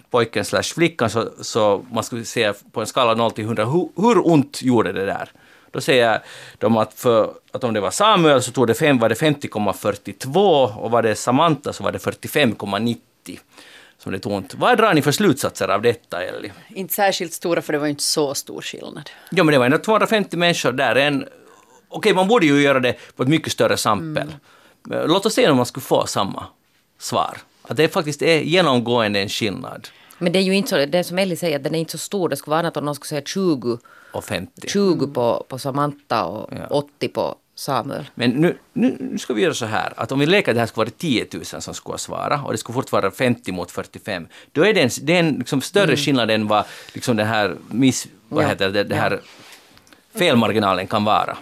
[0.09, 3.89] pojken slash flickan, så, så man skulle säga på en skala 0 till 100, hur,
[3.95, 5.31] hur ont gjorde det där?
[5.71, 6.21] Då säger
[6.57, 10.77] de att, för, att om det var Samuel så tog det fem, var det 50,42
[10.77, 12.97] och var det Samantha så var det 45,90
[13.97, 14.53] som det tog ont.
[14.53, 16.51] Vad drar ni för slutsatser av detta, Elli?
[16.69, 19.09] Inte särskilt stora, för det var inte så stor skillnad.
[19.31, 20.95] Ja, men det var ändå 250 människor där.
[20.95, 21.25] En,
[21.89, 24.35] okej, man borde ju göra det på ett mycket större sampel.
[24.91, 25.07] Mm.
[25.07, 26.45] Låt oss se om man skulle få samma
[26.99, 27.37] svar.
[27.67, 29.87] Att det faktiskt är genomgående en skillnad.
[30.17, 31.97] Men det är ju inte så, det som Ellie säger, att den är inte så
[31.97, 32.29] stor.
[32.29, 33.77] Det skulle vara annat om någon skulle säga 20,
[34.13, 34.69] Och 50.
[34.69, 36.67] 20 på, på Samantha och Ja.
[36.69, 38.05] 80 på Samuel.
[38.15, 40.59] Men nu, nu, nu ska vi göra så här, att om vi leker att det
[40.59, 43.71] här skulle vara 10 000 som skulle svara och det skulle fortfarande vara 50 mot
[43.71, 47.27] 45, då är det en, det är en liksom större skillnad än vad liksom den
[47.27, 48.07] här miss...
[48.29, 48.47] Vad Ja.
[48.47, 49.19] heter det, det här
[50.15, 51.37] felmarginalen kan vara.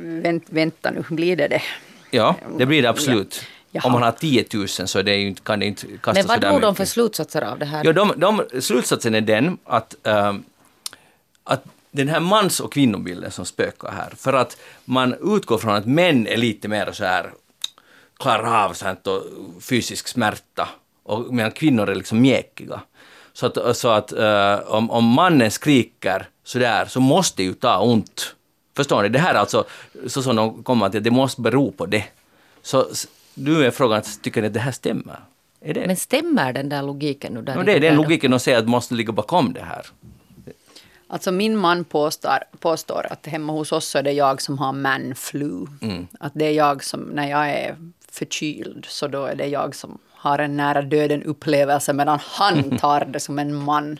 [0.00, 1.62] Vänt, vänta nu, blir det det?
[2.10, 3.42] Ja, det blir det absolut.
[3.76, 3.86] Jaha.
[3.86, 6.60] Om man har 10 000 så det inte- kan det inte kasta Men vad drog
[6.60, 7.84] de för slutsatser av det här?
[7.84, 10.44] Ja, de, de, slutsatsen är den att, ehm,
[11.44, 15.86] att den här mans och kvinnobilden som spökar här, för att man utgår från att
[15.86, 17.30] män är lite mer så här
[18.18, 19.22] klarar av sånt och
[19.60, 20.68] fysisk smärta,
[21.02, 22.80] och medan kvinnor är liksom mjäkiga.
[23.32, 27.78] Så att, så att eh, om, om mannen skriker sådär så måste det ju ta
[27.78, 28.34] ont.
[28.76, 29.08] Förstår ni?
[29.08, 29.64] Det här är alltså
[30.06, 32.04] så som de kommer till, att det måste bero på det.
[32.62, 32.86] Så
[33.36, 35.20] nu är frågan, tycker ni att det här stämmer?
[35.60, 35.86] Är det?
[35.86, 37.42] Men stämmer den där logiken nu?
[37.42, 39.86] Där i det är den logiken att säga att måste ligga bakom det här.
[41.08, 44.72] Alltså min man påstår, påstår att hemma hos oss så är det jag som har
[44.72, 45.66] man-flu.
[46.20, 47.76] Att det är jag som, när jag är
[48.12, 53.04] förkyld, så då är det jag som har en nära döden upplevelse medan han tar
[53.04, 53.98] det som en man.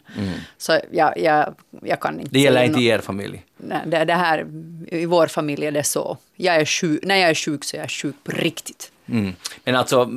[0.59, 3.45] Så jag, jag, jag kan inte Det gäller inte i er familj.
[3.57, 4.47] Nej, det, det här,
[4.89, 6.19] I vår familj är det så.
[6.37, 8.93] Jag är sjuk, när jag är sjuk så är jag sjuk på riktigt.
[9.09, 9.35] Mm.
[9.65, 10.11] Men alltså,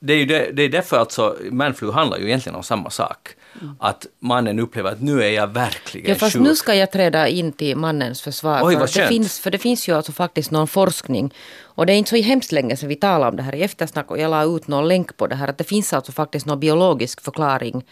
[0.00, 3.34] det är ju det, det är därför alltså, manflu handlar ju egentligen om samma sak.
[3.78, 6.42] Att mannen upplever att nu är jag verkligen Ja, fast sjuk.
[6.42, 8.60] nu ska jag träda in till mannens försvar.
[8.62, 11.34] Oj, för, vad att det finns, för det finns ju alltså faktiskt någon forskning.
[11.62, 14.10] Och det är inte så hemskt länge sedan vi talade om det här i eftersnack
[14.10, 15.48] och jag la ut någon länk på det här.
[15.48, 17.84] Att det finns alltså faktiskt någon biologisk förklaring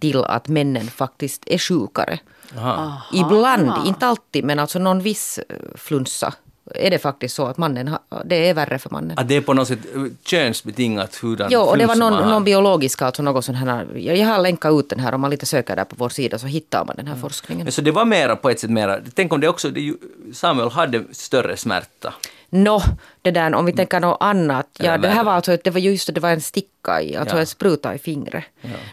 [0.00, 2.18] till att männen faktiskt är sjukare.
[2.58, 3.02] Aha.
[3.12, 6.34] Ibland, inte alltid, men alltså någon viss eh, flunsa
[6.74, 9.18] är det faktiskt så att mannen har, det är värre för mannen.
[9.18, 12.44] Att det är på något sätt eh, könsbetingat hurdan Jo, och det var någon, någon
[12.44, 15.76] biologisk, alltså något sån här, jag har länkat ut den här, om man lite söker
[15.76, 17.64] där på vår sida så hittar man den här forskningen.
[17.64, 19.94] Men Så det var mera på ett sätt mera, tänk om det också, det
[20.32, 22.14] Samuel hade större smärta.
[22.50, 22.82] Nå,
[23.22, 24.66] det där om vi tänker något annat.
[24.78, 27.36] Ja, det här var alltså, det var just det, det var en sticka i, alltså
[27.36, 27.40] Ja.
[27.40, 28.44] en spruta i fingret.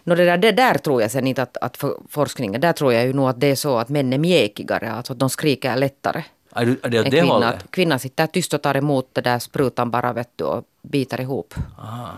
[0.04, 3.06] Nå, det, där, det där tror jag sen inte att, att forskningen, där tror jag
[3.06, 6.24] ju nog att det är så att män är mjäkigare, alltså att de skriker lättare.
[6.56, 7.28] Är du- är det än det kvinnan.
[7.30, 7.56] hållet?
[7.56, 11.22] Att Kvinnan sitter tyst och tar emot det där sprutan bara vet du, och biter
[11.22, 11.54] ihop.
[11.80, 12.10] Aha.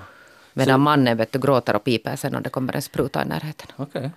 [0.53, 3.67] Medan mannen vet du, gråter och piper sen om det kommer en spruta i närheten.
[3.75, 4.11] Okej.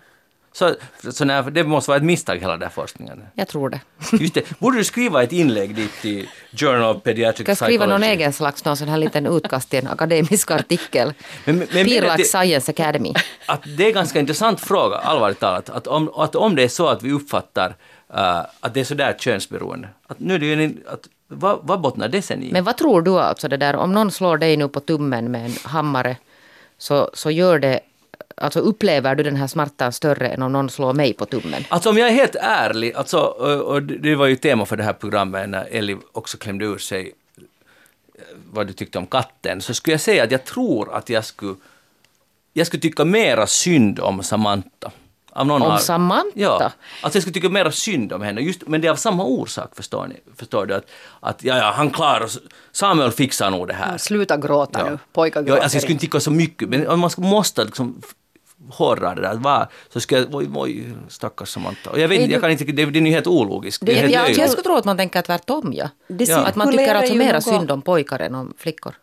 [0.52, 0.74] Så,
[1.12, 3.22] så när, det måste vara ett misstag hela den här forskningen.
[3.34, 3.80] Jag tror det.
[4.12, 4.58] Just det.
[4.60, 8.16] Borde du skriva ett inlägg dit i Journal of Pediatric Ska jag skriva någon Psychology?
[8.20, 11.14] egen slags någon sån här liten utkast till en akademisk artikel.
[11.44, 13.14] Men- det- Science Academy.
[13.46, 16.68] att det är en ganska intressant fråga, allvarligt talat, att om, att om det är
[16.68, 17.76] så att vi uppfattar
[18.14, 22.08] uh, att det är sådär könsberoende, att nu är det en, att, vad, vad bottnar
[22.08, 22.52] det sen i?
[22.52, 25.44] Men vad tror du alltså det där, om någon slår dig nu på tummen med
[25.44, 26.16] en hammare,
[26.78, 27.80] så, så gör det,
[28.36, 31.64] alltså upplever du den här smärtan större än om någon slår mig på tummen?
[31.68, 34.76] Alltså om jag är helt ärlig, alltså, och, och det det var ju tema för
[34.76, 37.12] det här programmet när Ellie också klämde ur sig
[38.14, 41.24] eh, vad du tyckte om katten, så skulle jag säga att jag tror att jag
[41.24, 41.54] skulle,
[42.52, 44.92] jag skulle tycka mera synd om Samantha.
[45.36, 46.30] Av någon Om Samantha?
[46.34, 46.72] Ja.
[47.00, 49.76] Alltså jag skulle tycka mera synd om henne, just, men det är av samma orsak
[49.76, 50.74] förstår, ni, förstår du.
[50.74, 50.84] Att,
[51.20, 52.30] att ja, ja, han klarar
[52.72, 53.98] Samuel fixar nog det här.
[53.98, 57.00] Sluta gråta nu, pojkar Ja, gråter alltså jag skulle inte tycka så mycket, men om
[57.00, 58.02] man ska- måste liksom
[58.70, 61.90] hårdra det där, var, så skulle jag, oj, oj, stackars Samantha.
[61.90, 63.86] Och jag vet jag kan inte, det, det är ju helt ologiskt.
[63.86, 65.88] Det är Det, helt jag, jag skulle tro att man tänker tvärtom, ja.
[66.08, 66.38] Det Ja.
[66.46, 68.94] Att man tycker alltså mera synd om pojkar än om flickor.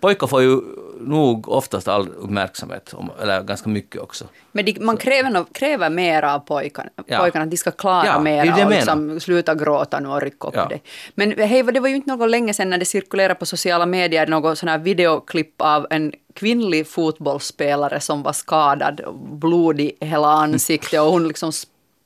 [0.00, 0.60] Pojkar får ju
[1.00, 4.24] nog oftast all uppmärksamhet, eller ganska mycket också.
[4.52, 7.18] Men de, man kräver, kräver mer av pojkarna, Ja.
[7.18, 10.00] pojkarna, att de ska klara Ja, det mer är det jag och liksom sluta gråta
[10.00, 10.66] nu och rycka upp Ja.
[10.70, 10.80] det.
[11.14, 14.26] Men hej, det var ju inte något länge sedan när det cirkulerade på sociala medier
[14.26, 21.06] något sån här videoklipp av en kvinnlig fotbollsspelare som var skadad, blodig hela ansiktet och
[21.06, 21.52] hon liksom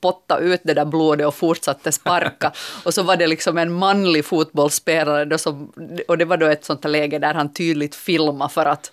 [0.04, 2.52] spottade ut det där blodet och fortsatte sparka.
[2.84, 5.72] och så var det liksom en manlig fotbollsspelare då som,
[6.08, 8.92] och det var då ett sånt läge där han tydligt filmade för att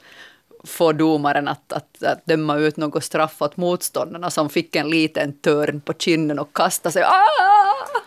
[0.64, 5.34] få domaren att, att, att döma ut något straff åt motståndarna som fick en liten
[5.34, 7.04] törn på kinden och kastade sig.
[7.04, 7.08] Ah!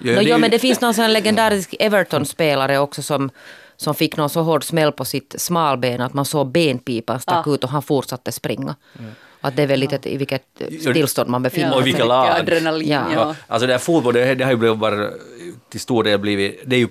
[0.01, 3.31] Ja, no, det ja, ju- men det finns någon sån legendarisk Everton-spelare också som,
[3.77, 7.65] som fick någon så hård smäll på sitt smalben att man såg benpipan stack ut
[7.65, 8.77] och han fortsatte springa.
[9.45, 10.43] Att det är väl lite i vilket
[10.93, 11.93] tillstånd man befinner Och i sig.
[11.93, 12.29] vilka lag.
[12.41, 13.05] Adrenalin, Ja.
[13.13, 13.21] ja.
[13.21, 15.11] Ja, alltså det här fotboll, det, det har ju blivit bara
[15.69, 16.89] till stor del blivit, det är ju,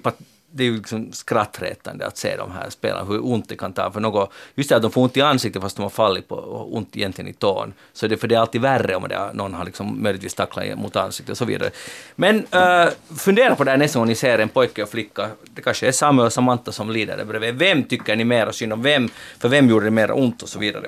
[0.51, 3.91] det är ju liksom skrattretande att se de här spelarna, hur ont det kan ta.
[3.91, 6.36] För något, just det att de får ont i ansiktet fast de har fallit på,
[6.36, 7.74] och ont egentligen i tån.
[7.93, 10.78] Så det, för det är alltid värre om det, är- någon har liksom möjligtvis tacklat
[10.78, 11.70] mot ansiktet och så vidare.
[12.16, 12.86] Men äh,
[13.18, 15.30] fundera på det här nästa gång ni ser en pojke och flicka.
[15.56, 17.56] Det kanske är Samuel och Samantha som lider där bredvid.
[17.56, 18.82] Vem tycker ni mer synd om?
[18.82, 19.10] Vem?
[19.39, 20.86] För vem gjorde det mer ont och så vidare.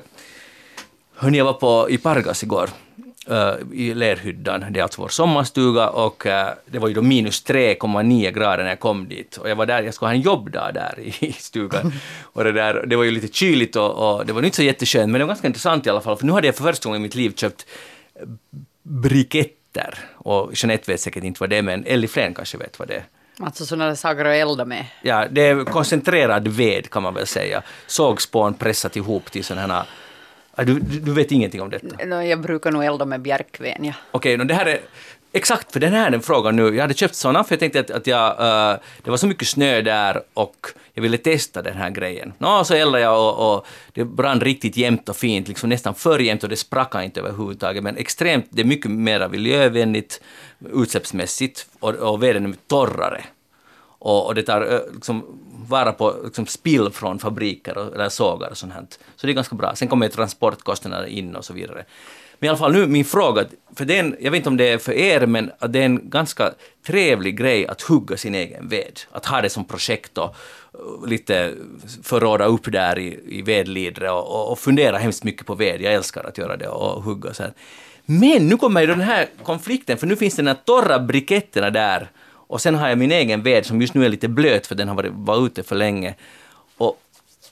[1.17, 2.69] Hörni, jag var på, i Pargas igår,
[3.29, 4.65] eh, i Lerhyddan.
[4.69, 8.69] Det är alltså vår sommarstuga och eh, det var ju då minus 3,9 grader när
[8.69, 9.37] jag kom dit.
[9.37, 11.93] Och jag var där, jag skulle ha en jobbdag där i, i stugan.
[12.23, 15.11] Och det, där, det var ju lite kyligt och, och det var inte så jätteskönt,
[15.11, 16.17] men det var ganska intressant i alla fall.
[16.17, 17.65] För nu hade jag för första gången i mitt liv köpt
[18.83, 19.99] briketter.
[20.15, 22.95] Och Jeanette vet säkert inte vad det är, men Ellie Flen kanske vet vad det
[22.95, 23.05] är.
[23.39, 24.85] Alltså sådana saker att elda med.
[25.01, 27.61] Ja, det är koncentrerad ved kan man väl säga.
[27.87, 29.85] Sågspån pressat ihop till sådana här...
[30.55, 32.05] Ah, Du, du, vet ingenting om detta?
[32.05, 33.93] Nå, Jag brukar nog elda med björkven, ja.
[34.11, 34.79] Okej, okay, det här är...
[35.31, 36.75] Exakt, för den här är den frågan nu.
[36.75, 38.29] Jag hade köpt såna för jag tänkte att, att jag...
[38.29, 42.33] eh, det var så mycket snö där och jag ville testa den här grejen.
[42.37, 46.19] Nå, så eldade jag och, och det brann riktigt jämnt och fint, liksom nästan för
[46.19, 47.83] jämnt och det sprackade inte överhuvudtaget.
[47.83, 50.21] Men extremt, det är mycket mer miljövänligt
[50.73, 53.23] utsläppsmässigt och, och veden är torrare.
[54.05, 55.25] Och, och det tar eh, liksom,
[55.67, 58.85] vara på liksom, spill från fabriker och, eller sågar och sånt här.
[59.15, 59.75] Så det är ganska bra.
[59.75, 61.85] Sen kommer transportkostnaderna transportkostnader in och så vidare.
[62.39, 63.45] Men i alla fall nu min fråga,
[63.75, 65.85] för det är en, jag vet inte om det är för er, men det är
[65.85, 66.51] en ganska
[66.87, 68.99] trevlig grej att hugga sin egen ved.
[69.11, 70.35] Att ha det som projekt och
[71.07, 71.53] lite
[72.03, 75.81] förråda upp där i, i vedlidre och, och, och fundera hemskt mycket på ved.
[75.81, 77.53] Jag älskar att göra det och hugga så här.
[78.05, 82.11] Men nu kommer ju den här konflikten, för nu finns den här torra briketterna där
[82.47, 84.87] och sen har jag min egen ved som just nu är lite blöt för den
[84.87, 86.15] har varit, var ute för länge.
[86.77, 87.01] Och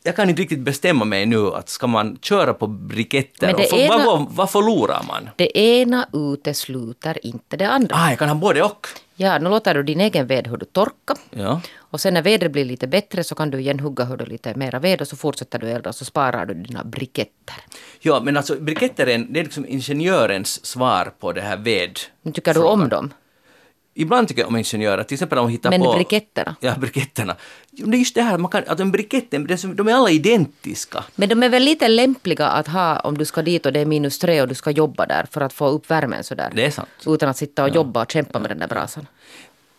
[0.03, 3.53] jag kan inte riktigt bestämma mig nu att ska man köra på briketter?
[3.55, 5.29] Och för, ena- vad, vad förlorar man?
[5.35, 7.95] Det ena utesluter inte det andra.
[7.95, 8.87] Ah, jag kan ha både och.
[9.15, 11.15] Ja, nu låter du din egen ved hur du torka.
[11.29, 11.61] Ja.
[11.77, 14.55] Och sen när vädret blir lite bättre så kan du igen hugga hur du lite
[14.55, 17.55] mera ved och så fortsätter du elda och så sparar du dina briketter.
[17.99, 21.99] ja, men alltså briketter är, en, det är liksom ingenjörens svar på det här ved.
[22.33, 23.13] Tycker du om dem.
[23.95, 25.93] Ibland tycker jag om ingenjörer, till exempel om hittar Men på...
[25.93, 26.55] briketterna?
[26.59, 27.35] Ja, briketterna.
[27.71, 31.03] Det är just det här, man kan, att en briketten, de är alla identiska.
[31.15, 33.85] Men de är väl lite lämpliga att ha om du ska dit och det är
[33.85, 36.51] minus tre och du ska jobba där för att få upp värmen sådär.
[36.55, 36.89] Det är sant.
[37.05, 39.07] Utan att sitta och jobba och kämpa med den där brasan.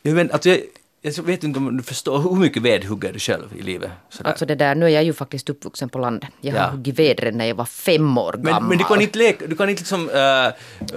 [0.03, 0.61] Men, alltså, jag,
[1.05, 3.91] jag vet inte om du förstår, hur mycket ved hugger du själv i livet?
[4.09, 4.31] Sådär.
[4.31, 6.29] Alltså det där, nu är jag ju faktiskt uppvuxen på landet.
[6.41, 6.63] Jag Ja.
[6.63, 8.61] har huggit ved när jag var fem år gammal.
[8.63, 10.47] Men, men du kan inte, leka, du kan inte liksom, äh,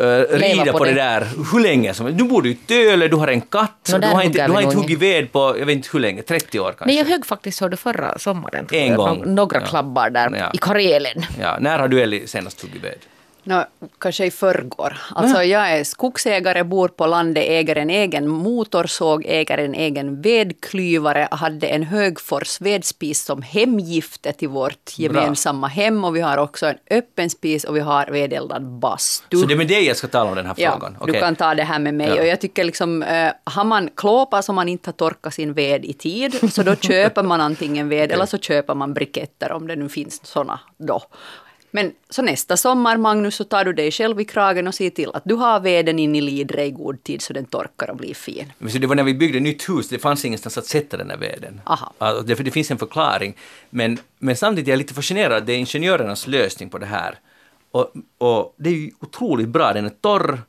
[0.05, 0.89] äh, rida på, på det.
[0.91, 0.95] det.
[0.95, 2.17] där hur länge som helst.
[2.19, 4.75] Du bor i Töle, du har en katt, Nå, du har inte, du har inte
[4.77, 6.85] huggit ved på, jag vet inte hur länge, 30 år kanske?
[6.85, 8.67] Men jag högg faktiskt, hörde förra sommaren.
[8.71, 9.19] En gång.
[9.19, 9.65] nå- Några Ja.
[9.65, 10.51] klabbar där Ja.
[10.53, 11.25] i Karelen.
[11.41, 12.95] Ja, när har du Elli senast huggit ved?
[13.47, 13.65] Nå,
[13.99, 14.97] kanske i förrgår.
[15.15, 21.27] Alltså jag är skogsägare, bor på landet, äger en egen motorsåg, äger en egen vedklyvare,
[21.31, 26.77] hade en Högfors vedspis som hemgifte till vårt gemensamma hem och vi har också en
[26.89, 29.37] öppen spis och vi har vedeldad bastu.
[29.37, 30.91] Så det är med dig jag ska tala om den här Ja, frågan?
[30.93, 31.21] du Okej.
[31.21, 32.07] kan ta det här med mig.
[32.07, 32.21] Ja.
[32.21, 35.85] Och jag tycker liksom, eh, har man klåpar som man inte har torkat sin ved
[35.85, 39.75] i tid, så då köper man antingen ved eller så köper man briketter om det
[39.75, 41.01] nu finns såna då.
[41.71, 45.09] Men så nästa sommar, Magnus, så tar du dig själv i kragen och ser till
[45.13, 48.13] att du har veden in i lidre i god tid så den torkar och blir
[48.13, 48.53] fin.
[48.57, 51.09] Men så det var när vi byggde nytt hus, det fanns ingenstans att sätta den
[51.09, 51.61] här veden.
[51.65, 51.93] Aha.
[51.97, 53.35] Alltså, det, det finns en förklaring.
[53.69, 57.19] Men, men samtidigt är jag lite fascinerad, det är ingenjörernas lösning på det här.
[57.71, 60.41] Och, och det är ju otroligt bra, den är torr.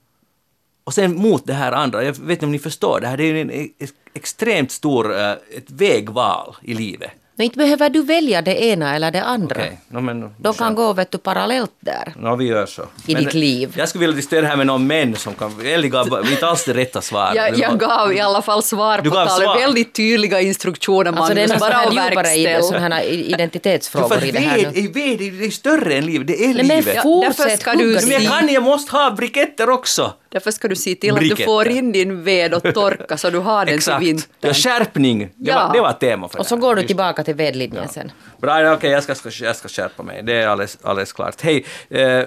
[0.84, 3.24] Och sen mot det här andra, jag vet inte om ni förstår, det här det
[3.24, 3.68] är ju en
[4.14, 7.10] extremt stor, eh, ett vägval i livet.
[7.38, 9.56] Men inte behöver du välja det ena eller det andra.
[9.56, 10.34] Okej, no, men...
[10.36, 12.12] De kan gå vet du, parallellt där.
[12.16, 12.82] No, vi gör så.
[13.06, 13.74] I ditt liv.
[13.76, 15.52] Jag skulle vilja diskutera det här med någon män som kan...
[15.66, 17.34] Ellie gav inte alls det rätta svaret.
[17.36, 19.44] Jag, jag gav i alla fall svar Du på gav talet.
[19.44, 19.58] svar.
[19.60, 22.62] Väldigt tydliga instruktioner, Alltså det är Bara att verkställa.
[22.62, 26.54] sådana för identitetsfrågor i det här ved, ved, det är större än livet, det är
[26.54, 26.94] Nej, men livet.
[26.96, 30.12] Ja, fortsätt därför ska du Men jag kan, jag måste ha briketter också.
[30.28, 31.44] Därför ska du se till att du Briketter.
[31.44, 33.98] får in din ved och torka så du har den Exakt.
[33.98, 34.30] till vintern.
[34.40, 35.66] Ja, skärpning, det, Ja.
[35.66, 36.68] var, det var tema för Och så det här.
[36.68, 36.86] går du Just.
[36.86, 38.12] tillbaka till vedlinjen sen.
[38.40, 40.22] Bra, okej, jag, ska, ska, jag ska skärpa mig.
[40.22, 41.40] Det är alldeles, alldeles klart.
[41.40, 42.24] Hej, eh,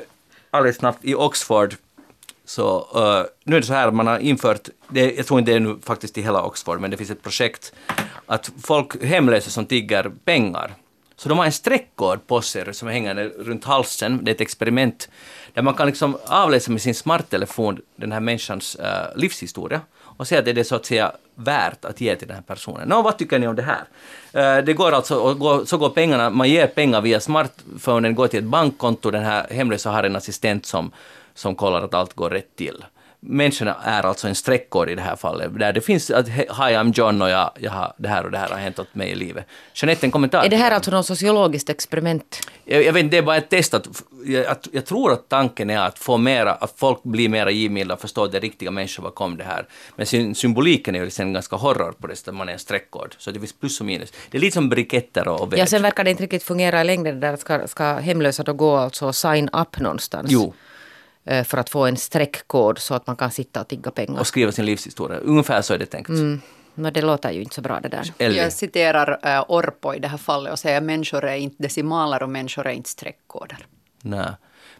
[0.52, 1.76] alldeles snabbt, i Oxford
[2.46, 5.56] så eh, nu är det så här, man har infört, det, jag tror inte det
[5.56, 7.74] är nu faktiskt i hela Oxford, men det finns ett projekt
[8.26, 10.72] att folk, hemlösa som tigger pengar,
[11.16, 15.10] så de har en streckkod på sig som hänger runt halsen, det är ett experiment
[15.54, 18.86] där man kan liksom avläsa med sin smarttelefon den här människans uh,
[19.16, 19.82] livshistoria
[20.18, 22.90] och se att det är så att säga värt att ge till den här personen.
[22.90, 23.84] Nå, vad tycker ni om det här?
[24.60, 28.28] Uh, det går alltså, och går, så går pengarna, man ger pengar via smartphonen, går
[28.28, 30.92] till ett bankkonto, den här hemlösa har en assistent som,
[31.34, 32.84] som kollar att allt går rätt till.
[33.24, 36.94] Människorna är alltså en streckkod i det här fallet, där det finns att hi I'm
[36.96, 39.16] John och jag, jag har, det här och det här har hänt åt mig i
[39.16, 39.46] livet.
[39.74, 40.44] Jeanette, en kommentar?
[40.44, 42.40] Är det här alltså något sociologiskt experiment?
[42.66, 43.74] Jag, jag vet inte, det är bara ett test.
[43.74, 43.88] Att,
[44.26, 47.94] jag, att, jag tror att tanken är att få mera, att folk blir mera givmilda
[47.94, 49.66] och förstår att det är riktiga människor bakom det här.
[49.96, 53.16] Men sym, symboliken är ju sen ganska horror på det sättet, man är en streckkod.
[53.18, 54.14] Så det finns plus och minus.
[54.32, 55.58] Det är lite som briketter och, och.
[55.58, 57.20] Ja, sen verkar det inte riktigt fungera i längden.
[57.20, 60.32] Där ska, ska hemlösa då gå alltså och sign up någonstans?
[60.32, 60.54] Jo.
[61.32, 64.20] Eh, För att få en streckkod så att man kan sitta och tigga pengar.
[64.20, 65.18] och skriva sin livshistoria.
[65.18, 66.10] Ungefär så är det tänkt.
[66.10, 66.42] Mm.
[66.76, 68.14] Men det låter ju inte så bra det där.
[68.18, 68.42] Ellie.
[68.44, 72.30] Jag citerar äh, Orpo i det här fallet och säger människor är inte decimaler och
[72.30, 73.66] människor är inte streckkoder.
[74.02, 74.28] Nej.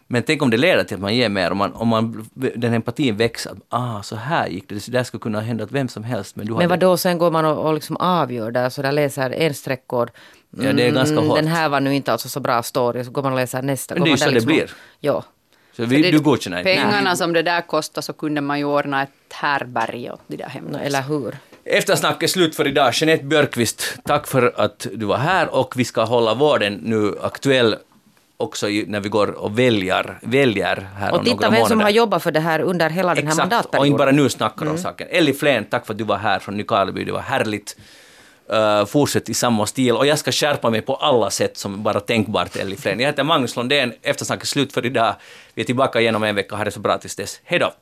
[0.06, 2.74] Men tänk om det leder till att man ger mer, om, man, om man, den
[2.74, 3.52] empatin växer.
[3.68, 4.74] Ah, så här gick det.
[4.86, 6.36] Det där skulle kunna hända vem som helst.
[6.36, 8.82] Men du Men hade- vad då sen går man och, och liksom avgör där, så
[8.82, 10.10] där läser en streckkod.
[10.50, 11.36] Ja, det är ganska hårt.
[11.36, 13.94] Den här var nu inte alltså så bra story, så går man och läser nästa.
[13.94, 14.70] Men det är man så där det blir.
[15.00, 15.24] Ja.
[15.76, 16.74] Så vi, Det- du godkänner inte?
[16.74, 20.44] Pengarna som det där kostar så kunde man ju ordna ett härberge åt de där
[20.44, 20.84] No, hemlösa.
[20.84, 21.36] eller hur?
[21.64, 22.90] Eftersnack är slut för idag.
[22.94, 27.76] Jeanette Björkqvist, tack för att du var här och vi ska hålla vården nu aktuell
[28.36, 31.68] också i, när vi går och väljer, väljer här Och titta några vem månader.
[31.68, 33.96] som har jobbat för det här under hela den här Exakt, och inte mandatperioden.
[33.98, 34.72] bara nu snackar Mm.
[34.74, 35.08] om saken.
[35.10, 37.76] Elli Flen, tack för att du var här från Nykarleby, det var härligt.
[38.52, 41.82] Eh, uh, fortsätt i samma stil och jag ska skärpa mig på alla sätt som
[41.82, 43.00] bara tänkbart Elli Flen.
[43.00, 45.14] Jag heter Magnus Lundén, eftersnack är slut för idag.
[45.54, 47.40] Vi är tillbaka igen om en vecka, ha det så bra tills dess.
[47.44, 47.72] Hej då!